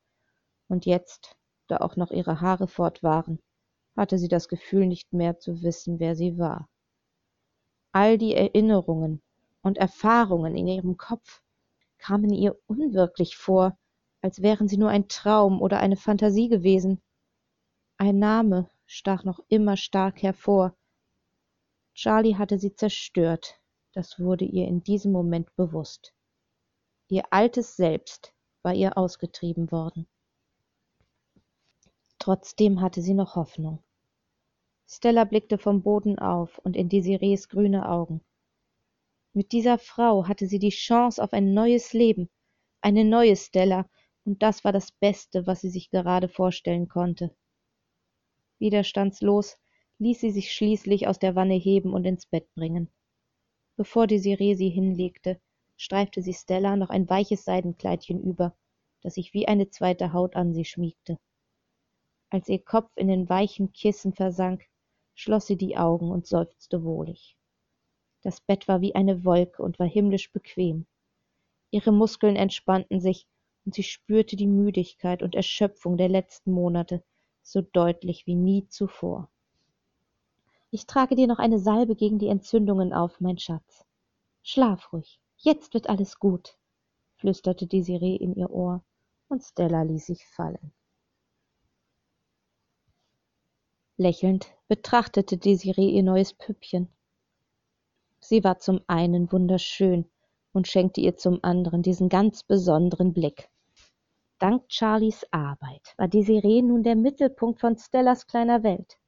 und 0.67 0.87
jetzt, 0.87 1.37
da 1.69 1.79
auch 1.79 1.95
noch 1.97 2.11
ihre 2.11 2.41
Haare 2.41 2.67
fort 2.67 3.03
waren, 3.05 3.39
hatte 3.97 4.19
sie 4.19 4.29
das 4.29 4.49
Gefühl 4.49 4.87
nicht 4.87 5.13
mehr 5.13 5.39
zu 5.39 5.63
wissen, 5.63 6.01
wer 6.01 6.17
sie 6.17 6.39
war. 6.39 6.69
All 7.93 8.19
die 8.19 8.35
Erinnerungen 8.35 9.23
und 9.63 9.79
Erfahrungen 9.79 10.57
in 10.57 10.67
ihrem 10.67 10.97
Kopf 10.97 11.43
kamen 12.01 12.33
ihr 12.33 12.59
unwirklich 12.67 13.37
vor, 13.37 13.79
als 14.23 14.43
wären 14.43 14.69
sie 14.69 14.77
nur 14.77 14.91
ein 14.91 15.09
Traum 15.09 15.63
oder 15.63 15.79
eine 15.79 15.97
Fantasie 15.97 16.49
gewesen. 16.49 17.01
Ein 17.97 18.19
Name 18.19 18.69
stach 18.87 19.25
noch 19.25 19.41
immer 19.49 19.77
stark 19.77 20.23
hervor. 20.23 20.75
Charlie 21.95 22.37
hatte 22.37 22.59
sie 22.59 22.75
zerstört, 22.75 23.61
das 23.93 24.19
wurde 24.19 24.45
ihr 24.45 24.67
in 24.67 24.83
diesem 24.83 25.13
Moment 25.13 25.55
bewusst. 25.57 26.15
Ihr 27.09 27.25
altes 27.31 27.77
Selbst 27.77 28.35
war 28.63 28.75
ihr 28.75 28.97
ausgetrieben 28.97 29.71
worden. 29.71 30.09
Trotzdem 32.19 32.81
hatte 32.81 33.03
sie 33.03 33.15
noch 33.15 33.37
Hoffnung. 33.37 33.83
Stella 34.87 35.25
blickte 35.25 35.59
vom 35.59 35.83
Boden 35.83 36.19
auf 36.19 36.59
und 36.59 36.77
in 36.77 36.89
Desirees 36.89 37.49
grüne 37.49 37.89
Augen. 37.89 38.23
Mit 39.33 39.53
dieser 39.53 39.79
Frau 39.79 40.27
hatte 40.27 40.47
sie 40.49 40.59
die 40.59 40.71
Chance 40.71 41.23
auf 41.23 41.33
ein 41.33 41.55
neues 41.55 41.93
Leben, 41.93 42.29
eine 42.81 43.05
neue 43.05 43.37
Stella, 43.37 43.88
und 44.25 44.43
das 44.43 44.64
war 44.64 44.73
das 44.73 44.90
Beste, 44.90 45.47
was 45.47 45.61
sie 45.61 45.71
sich 45.71 45.90
gerade 45.90 46.29
vorstellen 46.29 46.88
konnte. 46.88 47.35
Widerstandslos 48.59 49.57
ließ 49.99 50.21
sie 50.21 50.33
sich 50.33 50.53
schließlich 50.53 51.07
aus 51.07 51.19
der 51.19 51.37
Wanne 51.37 51.55
heben 51.55 51.95
und 51.95 52.07
ins 52.07 52.27
Bett 52.27 52.53
bringen. 52.55 52.90
Bevor 53.77 54.07
Desiree 54.07 54.55
sie 54.55 54.69
hinlegte, 54.69 55.40
streifte 55.77 56.23
sie 56.23 56.35
Stella 56.35 56.77
noch 56.77 56.90
ein 56.90 57.09
weiches 57.09 57.45
Seidenkleidchen 57.45 58.21
über, 58.21 58.57
das 59.03 59.14
sich 59.14 59.33
wie 59.33 59.47
eine 59.47 59.71
zweite 59.71 60.12
Haut 60.12 60.37
an 60.37 60.53
sie 60.53 60.64
schmiegte. 60.64 61.19
Als 62.31 62.49
ihr 62.49 62.62
Kopf 62.62 62.90
in 62.97 63.09
den 63.09 63.29
weichen 63.29 63.73
Kissen 63.73 64.12
versank, 64.12 64.66
schloss 65.14 65.47
sie 65.47 65.57
die 65.57 65.77
Augen 65.77 66.11
und 66.11 66.27
seufzte 66.27 66.85
wohlig. 66.85 67.37
Das 68.23 68.41
Bett 68.41 68.69
war 68.69 68.81
wie 68.81 68.95
eine 68.95 69.25
Wolke 69.25 69.63
und 69.63 69.79
war 69.79 69.87
himmlisch 69.87 70.33
bequem. 70.33 70.87
Ihre 71.71 71.93
Muskeln 71.93 72.37
entspannten 72.37 73.01
sich, 73.01 73.27
und 73.65 73.75
sie 73.75 73.83
spürte 73.83 74.37
die 74.37 74.47
Müdigkeit 74.47 75.23
und 75.23 75.35
Erschöpfung 75.35 75.97
der 75.97 76.09
letzten 76.09 76.53
Monate 76.53 77.03
so 77.43 77.61
deutlich 77.61 78.27
wie 78.27 78.35
nie 78.35 78.67
zuvor. 78.69 79.29
Ich 80.71 80.87
trage 80.87 81.15
dir 81.15 81.27
noch 81.27 81.39
eine 81.39 81.59
Salbe 81.59 81.97
gegen 81.97 82.19
die 82.19 82.29
Entzündungen 82.29 82.93
auf, 82.93 83.21
mein 83.21 83.39
Schatz. 83.39 83.85
Schlaf 84.43 84.93
ruhig, 84.93 85.21
jetzt 85.37 85.75
wird 85.75 85.89
alles 85.89 86.19
gut, 86.19 86.57
flüsterte 87.17 87.67
Desiree 87.67 88.17
in 88.17 88.35
ihr 88.35 88.51
Ohr, 88.51 88.83
und 89.29 89.43
Stella 89.43 89.83
ließ 89.83 90.07
sich 90.07 90.25
fallen. 90.27 90.73
Lächelnd 93.97 94.49
betrachtete 94.69 95.37
Desiree 95.37 95.91
ihr 95.91 96.03
neues 96.03 96.33
Püppchen. 96.33 96.89
Sie 98.21 98.45
war 98.45 98.59
zum 98.59 98.81
einen 98.87 99.33
wunderschön 99.33 100.09
und 100.53 100.69
schenkte 100.69 101.01
ihr 101.01 101.17
zum 101.17 101.41
anderen 101.43 101.83
diesen 101.83 102.09
ganz 102.09 102.43
besonderen 102.43 103.13
Blick. 103.13 103.49
Dank 104.39 104.65
Charlies 104.69 105.27
Arbeit 105.33 105.95
war 105.97 106.09
Desiree 106.09 106.63
nun 106.63 106.83
der 106.83 106.97
Mittelpunkt 106.97 107.61
von 107.61 107.77
Stellas 107.77 108.27
kleiner 108.27 108.63
Welt. 108.63 108.99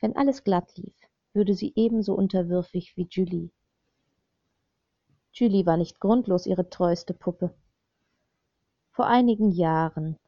Wenn 0.00 0.16
alles 0.16 0.44
glatt 0.44 0.76
lief, 0.76 0.94
würde 1.32 1.54
sie 1.54 1.72
ebenso 1.76 2.14
unterwürfig 2.14 2.96
wie 2.96 3.06
Julie. 3.10 3.50
Julie 5.32 5.66
war 5.66 5.76
nicht 5.76 6.00
grundlos 6.00 6.46
ihre 6.46 6.68
treueste 6.68 7.14
Puppe. 7.14 7.54
Vor 8.90 9.06
einigen 9.06 9.52
Jahren, 9.52 10.18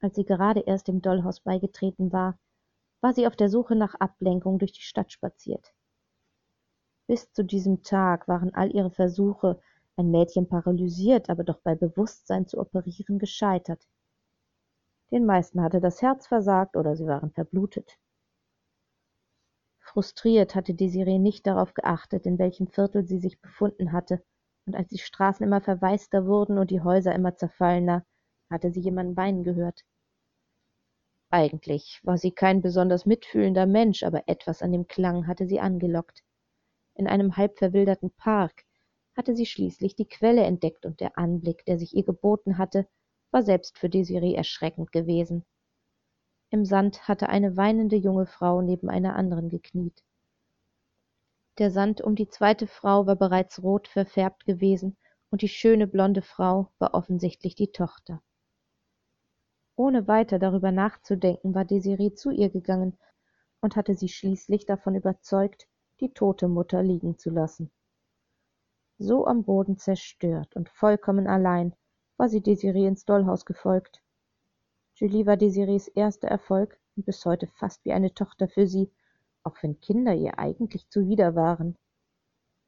als 0.00 0.16
sie 0.16 0.24
gerade 0.24 0.60
erst 0.60 0.88
dem 0.88 1.02
Dollhaus 1.02 1.40
beigetreten 1.40 2.12
war, 2.12 2.38
war 3.00 3.14
sie 3.14 3.26
auf 3.26 3.36
der 3.36 3.48
Suche 3.48 3.74
nach 3.74 3.94
Ablenkung 3.94 4.58
durch 4.58 4.72
die 4.72 4.82
Stadt 4.82 5.12
spaziert. 5.12 5.72
Bis 7.10 7.32
zu 7.32 7.44
diesem 7.44 7.82
Tag 7.82 8.28
waren 8.28 8.54
all 8.54 8.70
ihre 8.72 8.92
Versuche, 8.92 9.60
ein 9.96 10.12
Mädchen 10.12 10.48
paralysiert, 10.48 11.28
aber 11.28 11.42
doch 11.42 11.58
bei 11.58 11.74
Bewusstsein 11.74 12.46
zu 12.46 12.56
operieren, 12.56 13.18
gescheitert. 13.18 13.84
Den 15.10 15.26
meisten 15.26 15.60
hatte 15.60 15.80
das 15.80 16.02
Herz 16.02 16.28
versagt 16.28 16.76
oder 16.76 16.94
sie 16.94 17.06
waren 17.06 17.32
verblutet. 17.32 17.98
Frustriert 19.80 20.54
hatte 20.54 20.72
Desiree 20.72 21.18
nicht 21.18 21.48
darauf 21.48 21.74
geachtet, 21.74 22.26
in 22.26 22.38
welchem 22.38 22.68
Viertel 22.68 23.04
sie 23.04 23.18
sich 23.18 23.40
befunden 23.40 23.90
hatte, 23.90 24.22
und 24.66 24.76
als 24.76 24.86
die 24.90 24.98
Straßen 24.98 25.44
immer 25.44 25.60
verwaister 25.60 26.26
wurden 26.26 26.58
und 26.58 26.70
die 26.70 26.82
Häuser 26.82 27.12
immer 27.12 27.34
zerfallener, 27.34 28.06
hatte 28.50 28.70
sie 28.70 28.82
jemanden 28.82 29.16
weinen 29.16 29.42
gehört. 29.42 29.84
Eigentlich 31.30 31.98
war 32.04 32.18
sie 32.18 32.30
kein 32.30 32.62
besonders 32.62 33.04
mitfühlender 33.04 33.66
Mensch, 33.66 34.04
aber 34.04 34.28
etwas 34.28 34.62
an 34.62 34.70
dem 34.70 34.86
Klang 34.86 35.26
hatte 35.26 35.48
sie 35.48 35.58
angelockt. 35.58 36.22
In 36.94 37.06
einem 37.06 37.36
halb 37.36 37.58
verwilderten 37.58 38.10
Park 38.12 38.64
hatte 39.16 39.34
sie 39.34 39.46
schließlich 39.46 39.96
die 39.96 40.08
Quelle 40.08 40.42
entdeckt, 40.42 40.86
und 40.86 41.00
der 41.00 41.18
Anblick, 41.18 41.64
der 41.64 41.78
sich 41.78 41.94
ihr 41.94 42.04
geboten 42.04 42.58
hatte, 42.58 42.86
war 43.30 43.42
selbst 43.42 43.78
für 43.78 43.88
Desiree 43.88 44.34
erschreckend 44.34 44.92
gewesen. 44.92 45.44
Im 46.50 46.64
Sand 46.64 47.06
hatte 47.06 47.28
eine 47.28 47.56
weinende 47.56 47.96
junge 47.96 48.26
Frau 48.26 48.60
neben 48.60 48.88
einer 48.88 49.14
anderen 49.14 49.48
gekniet. 49.50 50.02
Der 51.58 51.70
Sand 51.70 52.00
um 52.00 52.16
die 52.16 52.28
zweite 52.28 52.66
Frau 52.66 53.06
war 53.06 53.16
bereits 53.16 53.62
rot 53.62 53.86
verfärbt 53.86 54.46
gewesen, 54.46 54.96
und 55.30 55.42
die 55.42 55.48
schöne 55.48 55.86
blonde 55.86 56.22
Frau 56.22 56.72
war 56.78 56.94
offensichtlich 56.94 57.54
die 57.54 57.70
Tochter. 57.70 58.22
Ohne 59.76 60.08
weiter 60.08 60.38
darüber 60.38 60.72
nachzudenken, 60.72 61.54
war 61.54 61.64
Desiree 61.64 62.14
zu 62.14 62.30
ihr 62.30 62.50
gegangen 62.50 62.98
und 63.60 63.76
hatte 63.76 63.94
sie 63.94 64.08
schließlich 64.08 64.66
davon 64.66 64.94
überzeugt, 64.94 65.68
die 66.00 66.12
tote 66.12 66.48
Mutter 66.48 66.82
liegen 66.82 67.18
zu 67.18 67.30
lassen. 67.30 67.70
So 68.98 69.26
am 69.26 69.44
Boden 69.44 69.78
zerstört 69.78 70.56
und 70.56 70.68
vollkommen 70.68 71.26
allein 71.26 71.74
war 72.16 72.28
sie 72.28 72.42
Desiree 72.42 72.86
ins 72.86 73.04
Dollhaus 73.04 73.44
gefolgt. 73.44 74.02
Julie 74.94 75.24
war 75.24 75.36
Desirees 75.36 75.88
erster 75.88 76.28
Erfolg 76.28 76.78
und 76.96 77.06
bis 77.06 77.24
heute 77.24 77.46
fast 77.46 77.84
wie 77.84 77.92
eine 77.92 78.12
Tochter 78.12 78.48
für 78.48 78.66
sie, 78.66 78.90
auch 79.42 79.56
wenn 79.62 79.80
Kinder 79.80 80.14
ihr 80.14 80.38
eigentlich 80.38 80.88
zuwider 80.90 81.34
waren. 81.34 81.76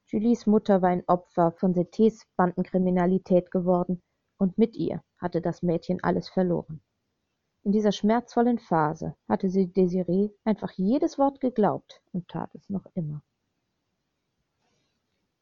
Julies 0.07 0.47
Mutter 0.47 0.81
war 0.81 0.91
ein 0.91 1.05
Opfer 1.07 1.53
von 1.53 1.75
Setés 1.75 2.27
Bandenkriminalität 2.37 3.51
geworden, 3.51 4.03
und 4.39 4.59
mit 4.59 4.77
ihr 4.77 5.03
hatte 5.19 5.41
das 5.41 5.63
Mädchen 5.63 6.03
alles 6.03 6.29
verloren. 6.29 6.83
In 7.65 7.71
dieser 7.71 7.93
schmerzvollen 7.93 8.59
Phase 8.59 9.15
hatte 9.29 9.49
sie 9.49 9.69
Desiree 9.69 10.31
einfach 10.45 10.73
jedes 10.73 11.17
Wort 11.17 11.41
geglaubt 11.41 12.03
und 12.13 12.27
tat 12.27 12.53
es 12.57 12.69
noch 12.69 12.87
immer. 12.95 13.23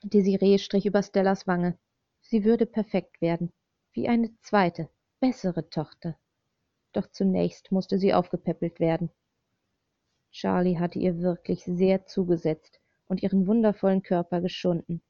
Desiree 0.02 0.58
strich 0.58 0.84
über 0.84 1.02
Stellas 1.02 1.46
Wange. 1.46 1.78
Sie 2.20 2.44
würde 2.44 2.66
perfekt 2.66 3.22
werden, 3.22 3.52
wie 3.92 4.08
eine 4.08 4.36
zweite, 4.40 4.90
bessere 5.18 5.70
Tochter. 5.70 6.18
Doch 6.92 7.10
zunächst 7.10 7.72
musste 7.72 7.98
sie 7.98 8.12
aufgepäppelt 8.12 8.80
werden. 8.80 9.10
Charlie 10.30 10.78
hatte 10.78 10.98
ihr 10.98 11.20
wirklich 11.20 11.64
sehr 11.64 12.04
zugesetzt 12.06 12.80
und 13.08 13.22
ihren 13.22 13.46
wundervollen 13.46 14.02
Körper 14.02 14.40
geschunden. 14.40 15.02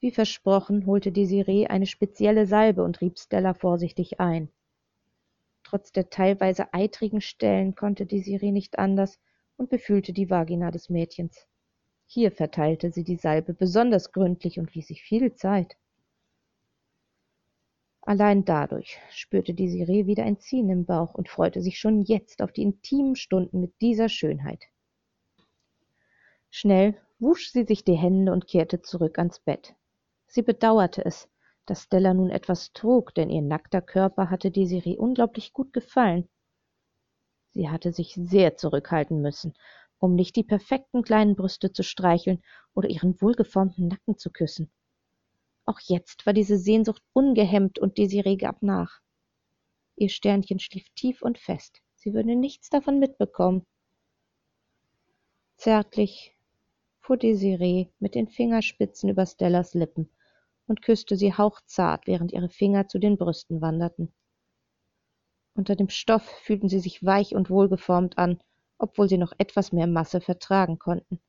Wie 0.00 0.10
versprochen 0.10 0.86
holte 0.86 1.12
Desiree 1.12 1.66
eine 1.66 1.86
spezielle 1.86 2.46
Salbe 2.46 2.82
und 2.82 3.00
rieb 3.00 3.18
Stella 3.18 3.54
vorsichtig 3.54 4.20
ein. 4.20 4.50
Trotz 5.64 5.90
der 5.92 6.10
teilweise 6.10 6.72
eitrigen 6.72 7.20
Stellen 7.20 7.74
konnte 7.74 8.06
Desiree 8.06 8.52
nicht 8.52 8.78
anders 8.78 9.18
und 9.56 9.70
befühlte 9.70 10.12
die 10.12 10.30
Vagina 10.30 10.70
des 10.70 10.90
Mädchens. 10.90 11.46
Hier 12.06 12.30
verteilte 12.30 12.92
sie 12.92 13.02
die 13.02 13.16
Salbe 13.16 13.54
besonders 13.54 14.12
gründlich 14.12 14.58
und 14.58 14.74
ließ 14.74 14.86
sich 14.86 15.02
viel 15.02 15.34
Zeit. 15.34 15.76
Allein 18.02 18.44
dadurch 18.44 18.98
spürte 19.10 19.54
Desiree 19.54 20.06
wieder 20.06 20.24
ein 20.24 20.38
Ziehen 20.38 20.68
im 20.68 20.84
Bauch 20.84 21.14
und 21.14 21.30
freute 21.30 21.62
sich 21.62 21.78
schon 21.78 22.02
jetzt 22.02 22.42
auf 22.42 22.52
die 22.52 22.62
intimen 22.62 23.16
Stunden 23.16 23.62
mit 23.62 23.80
dieser 23.80 24.10
Schönheit. 24.10 24.62
Schnell 26.50 27.00
wusch 27.18 27.50
sie 27.50 27.64
sich 27.64 27.82
die 27.82 27.96
Hände 27.96 28.32
und 28.32 28.46
kehrte 28.46 28.82
zurück 28.82 29.18
ans 29.18 29.40
Bett. 29.40 29.74
Sie 30.26 30.42
bedauerte 30.42 31.02
es, 31.04 31.28
dass 31.66 31.84
Stella 31.84 32.14
nun 32.14 32.30
etwas 32.30 32.72
trug, 32.72 33.14
denn 33.14 33.30
ihr 33.30 33.42
nackter 33.42 33.80
Körper 33.80 34.30
hatte 34.30 34.50
Desiree 34.50 34.96
unglaublich 34.96 35.52
gut 35.52 35.72
gefallen. 35.72 36.28
Sie 37.50 37.68
hatte 37.70 37.92
sich 37.92 38.14
sehr 38.14 38.56
zurückhalten 38.56 39.20
müssen, 39.22 39.54
um 39.98 40.14
nicht 40.14 40.36
die 40.36 40.42
perfekten 40.42 41.02
kleinen 41.02 41.36
Brüste 41.36 41.72
zu 41.72 41.82
streicheln 41.82 42.42
oder 42.74 42.90
ihren 42.90 43.20
wohlgeformten 43.20 43.88
Nacken 43.88 44.18
zu 44.18 44.30
küssen. 44.30 44.70
Auch 45.64 45.80
jetzt 45.80 46.26
war 46.26 46.32
diese 46.32 46.58
Sehnsucht 46.58 47.02
ungehemmt 47.12 47.78
und 47.78 47.96
Desiree 47.96 48.36
gab 48.36 48.62
nach. 48.62 49.00
Ihr 49.96 50.10
Sternchen 50.10 50.58
schlief 50.58 50.88
tief 50.90 51.22
und 51.22 51.38
fest. 51.38 51.80
Sie 51.94 52.12
würde 52.12 52.36
nichts 52.36 52.68
davon 52.68 52.98
mitbekommen. 52.98 53.64
Zärtlich 55.56 56.36
fuhr 57.00 57.16
Desiree 57.16 57.88
mit 58.00 58.14
den 58.14 58.28
Fingerspitzen 58.28 59.08
über 59.08 59.24
Stellas 59.24 59.72
Lippen 59.72 60.10
und 60.66 60.82
küsste 60.82 61.16
sie 61.16 61.34
hauchzart, 61.34 62.06
während 62.06 62.32
ihre 62.32 62.48
Finger 62.48 62.88
zu 62.88 62.98
den 62.98 63.16
Brüsten 63.16 63.60
wanderten. 63.60 64.14
Unter 65.56 65.76
dem 65.76 65.88
Stoff 65.88 66.24
fühlten 66.42 66.68
sie 66.68 66.80
sich 66.80 67.04
weich 67.04 67.34
und 67.34 67.50
wohlgeformt 67.50 68.18
an, 68.18 68.40
obwohl 68.78 69.08
sie 69.08 69.18
noch 69.18 69.32
etwas 69.38 69.72
mehr 69.72 69.86
Masse 69.86 70.20
vertragen 70.20 70.78
konnten. 70.78 71.20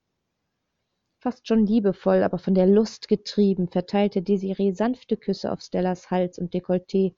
Fast 1.19 1.47
schon 1.47 1.65
liebevoll, 1.65 2.23
aber 2.23 2.37
von 2.37 2.53
der 2.53 2.67
Lust 2.67 3.07
getrieben, 3.07 3.67
verteilte 3.67 4.21
Desiree 4.21 4.73
sanfte 4.73 5.17
Küsse 5.17 5.51
auf 5.51 5.61
Stellas 5.61 6.11
Hals 6.11 6.37
und 6.37 6.53
Dekolleté, 6.53 7.15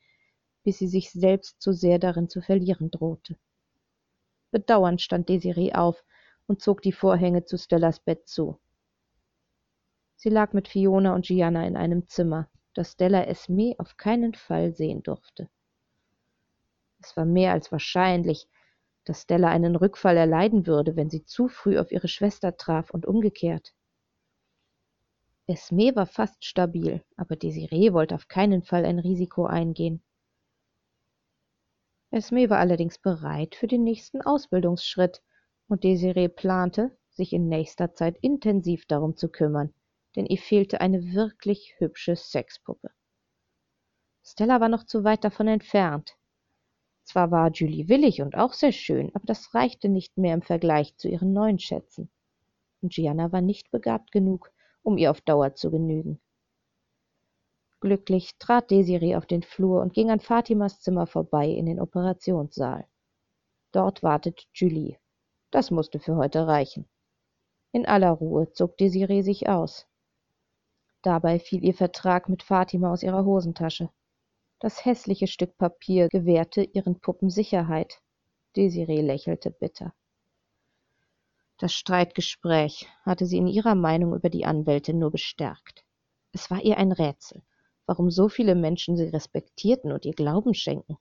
bis 0.63 0.79
sie 0.79 0.87
sich 0.87 1.11
selbst 1.11 1.61
zu 1.61 1.73
sehr 1.73 1.99
darin 1.99 2.29
zu 2.29 2.41
verlieren 2.41 2.91
drohte. 2.91 3.37
Bedauernd 4.51 5.01
stand 5.01 5.29
Desiree 5.29 5.73
auf 5.73 6.03
und 6.45 6.61
zog 6.61 6.81
die 6.81 6.93
Vorhänge 6.93 7.45
zu 7.45 7.57
Stellas 7.57 7.99
Bett 7.99 8.27
zu. 8.27 8.59
Sie 10.19 10.29
lag 10.29 10.51
mit 10.53 10.67
Fiona 10.67 11.13
und 11.13 11.27
Gianna 11.27 11.67
in 11.67 11.77
einem 11.77 12.07
Zimmer, 12.07 12.49
das 12.73 12.93
Stella 12.93 13.25
Esme 13.27 13.75
auf 13.77 13.97
keinen 13.97 14.33
Fall 14.33 14.73
sehen 14.73 15.03
durfte. 15.03 15.47
Es 16.99 17.15
war 17.15 17.25
mehr 17.25 17.51
als 17.51 17.71
wahrscheinlich, 17.71 18.47
dass 19.05 19.21
Stella 19.21 19.49
einen 19.49 19.75
Rückfall 19.75 20.17
erleiden 20.17 20.65
würde, 20.65 20.95
wenn 20.95 21.11
sie 21.11 21.23
zu 21.23 21.47
früh 21.47 21.77
auf 21.77 21.91
ihre 21.91 22.07
Schwester 22.07 22.57
traf 22.57 22.89
und 22.89 23.05
umgekehrt. 23.05 23.75
Esme 25.45 25.95
war 25.95 26.07
fast 26.07 26.43
stabil, 26.43 27.03
aber 27.15 27.35
Desiree 27.35 27.93
wollte 27.93 28.15
auf 28.15 28.27
keinen 28.27 28.63
Fall 28.63 28.85
ein 28.85 28.97
Risiko 28.97 29.45
eingehen. 29.45 30.01
Esme 32.09 32.49
war 32.49 32.57
allerdings 32.57 32.97
bereit 32.97 33.53
für 33.53 33.67
den 33.67 33.83
nächsten 33.83 34.23
Ausbildungsschritt, 34.23 35.21
und 35.67 35.83
Desiree 35.83 36.27
plante, 36.27 36.97
sich 37.09 37.33
in 37.33 37.49
nächster 37.49 37.93
Zeit 37.93 38.17
intensiv 38.21 38.87
darum 38.87 39.15
zu 39.15 39.29
kümmern, 39.29 39.73
denn 40.17 40.25
ihr 40.25 40.39
fehlte 40.39 40.81
eine 40.81 41.13
wirklich 41.13 41.75
hübsche 41.77 42.15
Sexpuppe. 42.15 42.89
Stella 44.23 44.59
war 44.59 44.67
noch 44.67 44.83
zu 44.83 45.03
weit 45.03 45.23
davon 45.23 45.47
entfernt. 45.47 46.17
Zwar 47.03 47.29
war 47.29 47.51
Julie 47.51 47.87
willig 47.87 48.21
und 48.21 48.35
auch 48.35 48.53
sehr 48.53 48.71
schön, 48.71 49.11
aber 49.13 49.25
das 49.25 49.53
reichte 49.53 49.87
nicht 49.87 50.17
mehr 50.17 50.33
im 50.33 50.41
Vergleich 50.41 50.97
zu 50.97 51.07
ihren 51.07 51.31
neuen 51.33 51.59
Schätzen. 51.59 52.09
Und 52.81 52.93
Gianna 52.93 53.31
war 53.31 53.41
nicht 53.41 53.69
begabt 53.69 54.11
genug, 54.11 54.51
um 54.81 54.97
ihr 54.97 55.11
auf 55.11 55.21
Dauer 55.21 55.53
zu 55.53 55.69
genügen. 55.69 56.19
Glücklich 57.79 58.37
trat 58.39 58.71
Desiree 58.71 59.15
auf 59.15 59.27
den 59.27 59.43
Flur 59.43 59.81
und 59.81 59.93
ging 59.93 60.09
an 60.09 60.19
Fatimas 60.19 60.81
Zimmer 60.81 61.05
vorbei 61.05 61.47
in 61.47 61.67
den 61.67 61.79
Operationssaal. 61.79 62.87
Dort 63.71 64.01
wartete 64.01 64.43
Julie. 64.51 64.97
Das 65.51 65.69
musste 65.69 65.99
für 65.99 66.15
heute 66.15 66.47
reichen. 66.47 66.89
In 67.71 67.85
aller 67.85 68.11
Ruhe 68.11 68.51
zog 68.51 68.77
Desiree 68.77 69.21
sich 69.21 69.47
aus. 69.47 69.87
Dabei 71.07 71.39
fiel 71.39 71.63
ihr 71.63 71.73
Vertrag 71.73 72.27
mit 72.27 72.43
Fatima 72.43 72.91
aus 72.91 73.01
ihrer 73.01 73.23
Hosentasche. 73.23 73.89
Das 74.59 74.83
hässliche 74.83 75.27
Stück 75.27 75.57
Papier 75.57 76.09
gewährte 76.09 76.63
ihren 76.63 76.99
Puppen 76.99 77.29
Sicherheit. 77.29 78.01
Desiree 78.57 78.99
lächelte 78.99 79.51
bitter. 79.51 79.93
Das 81.59 81.71
Streitgespräch 81.71 82.89
hatte 83.03 83.25
sie 83.25 83.37
in 83.37 83.47
ihrer 83.47 83.73
Meinung 83.73 84.15
über 84.15 84.29
die 84.29 84.45
Anwältin 84.45 84.99
nur 84.99 85.09
bestärkt. 85.09 85.85
Es 86.33 86.51
war 86.51 86.61
ihr 86.61 86.77
ein 86.77 86.91
Rätsel, 86.91 87.41
warum 87.85 88.11
so 88.11 88.27
viele 88.27 88.55
Menschen 88.55 88.97
sie 88.97 89.05
respektierten 89.07 89.93
und 89.93 90.03
ihr 90.03 90.13
Glauben 90.13 90.53
schenken. 90.53 90.97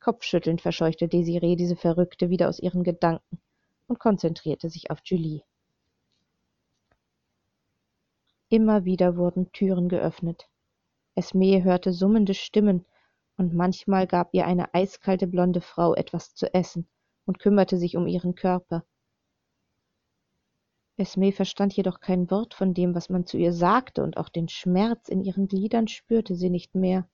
Kopfschüttelnd 0.00 0.60
verscheuchte 0.60 1.08
Desiree 1.08 1.56
diese 1.56 1.76
Verrückte 1.76 2.28
wieder 2.28 2.50
aus 2.50 2.58
ihren 2.58 2.84
Gedanken 2.84 3.40
und 3.86 3.98
konzentrierte 3.98 4.68
sich 4.68 4.90
auf 4.90 4.98
Julie. 5.02 5.44
Immer 8.52 8.84
wieder 8.84 9.16
wurden 9.16 9.50
Türen 9.52 9.88
geöffnet. 9.88 10.46
Esme 11.14 11.64
hörte 11.64 11.90
summende 11.90 12.34
Stimmen, 12.34 12.84
und 13.38 13.54
manchmal 13.54 14.06
gab 14.06 14.34
ihr 14.34 14.46
eine 14.46 14.74
eiskalte 14.74 15.26
blonde 15.26 15.62
Frau 15.62 15.94
etwas 15.94 16.34
zu 16.34 16.52
essen 16.52 16.86
und 17.24 17.38
kümmerte 17.38 17.78
sich 17.78 17.96
um 17.96 18.06
ihren 18.06 18.34
Körper. 18.34 18.84
Esme 20.98 21.32
verstand 21.32 21.74
jedoch 21.74 22.00
kein 22.00 22.30
Wort 22.30 22.52
von 22.52 22.74
dem, 22.74 22.94
was 22.94 23.08
man 23.08 23.24
zu 23.24 23.38
ihr 23.38 23.54
sagte, 23.54 24.02
und 24.02 24.18
auch 24.18 24.28
den 24.28 24.50
Schmerz 24.50 25.08
in 25.08 25.22
ihren 25.22 25.48
Gliedern 25.48 25.88
spürte 25.88 26.36
sie 26.36 26.50
nicht 26.50 26.74
mehr, 26.74 27.08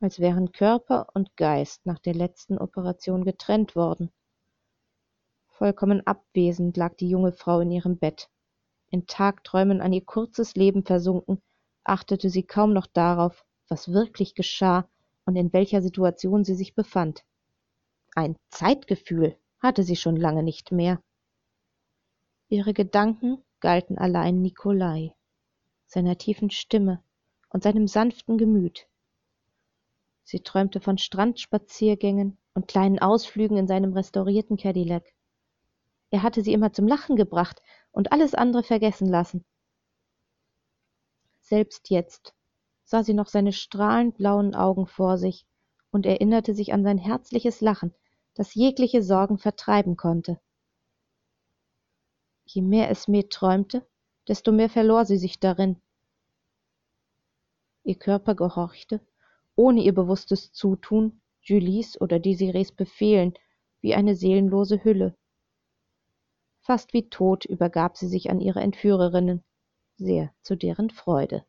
als 0.00 0.18
wären 0.18 0.52
Körper 0.52 1.06
und 1.14 1.34
Geist 1.38 1.86
nach 1.86 1.98
der 1.98 2.12
letzten 2.12 2.58
Operation 2.58 3.24
getrennt 3.24 3.74
worden. 3.74 4.12
Vollkommen 5.48 6.06
abwesend 6.06 6.76
lag 6.76 6.94
die 6.96 7.08
junge 7.08 7.32
Frau 7.32 7.60
in 7.60 7.70
ihrem 7.70 7.96
Bett. 7.96 8.28
In 8.90 9.06
Tagträumen 9.06 9.80
an 9.80 9.92
ihr 9.92 10.04
kurzes 10.04 10.56
Leben 10.56 10.84
versunken, 10.84 11.40
achtete 11.84 12.28
sie 12.28 12.42
kaum 12.42 12.72
noch 12.72 12.86
darauf, 12.86 13.44
was 13.68 13.92
wirklich 13.92 14.34
geschah 14.34 14.88
und 15.24 15.36
in 15.36 15.52
welcher 15.52 15.80
Situation 15.80 16.44
sie 16.44 16.56
sich 16.56 16.74
befand. 16.74 17.24
Ein 18.16 18.36
Zeitgefühl 18.50 19.36
hatte 19.60 19.84
sie 19.84 19.96
schon 19.96 20.16
lange 20.16 20.42
nicht 20.42 20.72
mehr. 20.72 21.00
Ihre 22.48 22.74
Gedanken 22.74 23.38
galten 23.60 23.96
allein 23.96 24.42
Nikolai, 24.42 25.14
seiner 25.86 26.18
tiefen 26.18 26.50
Stimme 26.50 27.00
und 27.50 27.62
seinem 27.62 27.86
sanften 27.86 28.38
Gemüt. 28.38 28.88
Sie 30.24 30.40
träumte 30.40 30.80
von 30.80 30.98
Strandspaziergängen 30.98 32.38
und 32.54 32.66
kleinen 32.66 32.98
Ausflügen 32.98 33.56
in 33.56 33.68
seinem 33.68 33.92
restaurierten 33.92 34.56
Cadillac. 34.56 35.12
Er 36.10 36.24
hatte 36.24 36.42
sie 36.42 36.52
immer 36.52 36.72
zum 36.72 36.88
Lachen 36.88 37.14
gebracht 37.14 37.62
und 37.92 38.12
alles 38.12 38.34
andere 38.34 38.62
vergessen 38.62 39.08
lassen. 39.08 39.44
Selbst 41.40 41.90
jetzt 41.90 42.34
sah 42.84 43.02
sie 43.02 43.14
noch 43.14 43.28
seine 43.28 43.52
strahlend 43.52 44.16
blauen 44.16 44.54
Augen 44.54 44.86
vor 44.86 45.18
sich 45.18 45.46
und 45.90 46.06
erinnerte 46.06 46.54
sich 46.54 46.72
an 46.72 46.82
sein 46.82 46.98
herzliches 46.98 47.60
Lachen, 47.60 47.94
das 48.34 48.54
jegliche 48.54 49.02
Sorgen 49.02 49.38
vertreiben 49.38 49.96
konnte. 49.96 50.40
Je 52.44 52.62
mehr 52.62 52.90
Esme 52.90 53.28
träumte, 53.28 53.86
desto 54.28 54.52
mehr 54.52 54.68
verlor 54.68 55.04
sie 55.04 55.18
sich 55.18 55.40
darin. 55.40 55.80
Ihr 57.84 57.96
Körper 57.96 58.34
gehorchte, 58.34 59.00
ohne 59.56 59.82
ihr 59.82 59.94
bewusstes 59.94 60.52
Zutun, 60.52 61.20
Julies 61.42 62.00
oder 62.00 62.18
Desirees 62.18 62.72
Befehlen, 62.72 63.34
wie 63.80 63.94
eine 63.94 64.14
seelenlose 64.14 64.84
Hülle. 64.84 65.16
Fast 66.62 66.92
wie 66.92 67.08
tot 67.08 67.44
übergab 67.44 67.96
sie 67.96 68.08
sich 68.08 68.30
an 68.30 68.40
ihre 68.40 68.60
Entführerinnen, 68.60 69.44
sehr 69.96 70.32
zu 70.42 70.56
deren 70.56 70.90
Freude. 70.90 71.44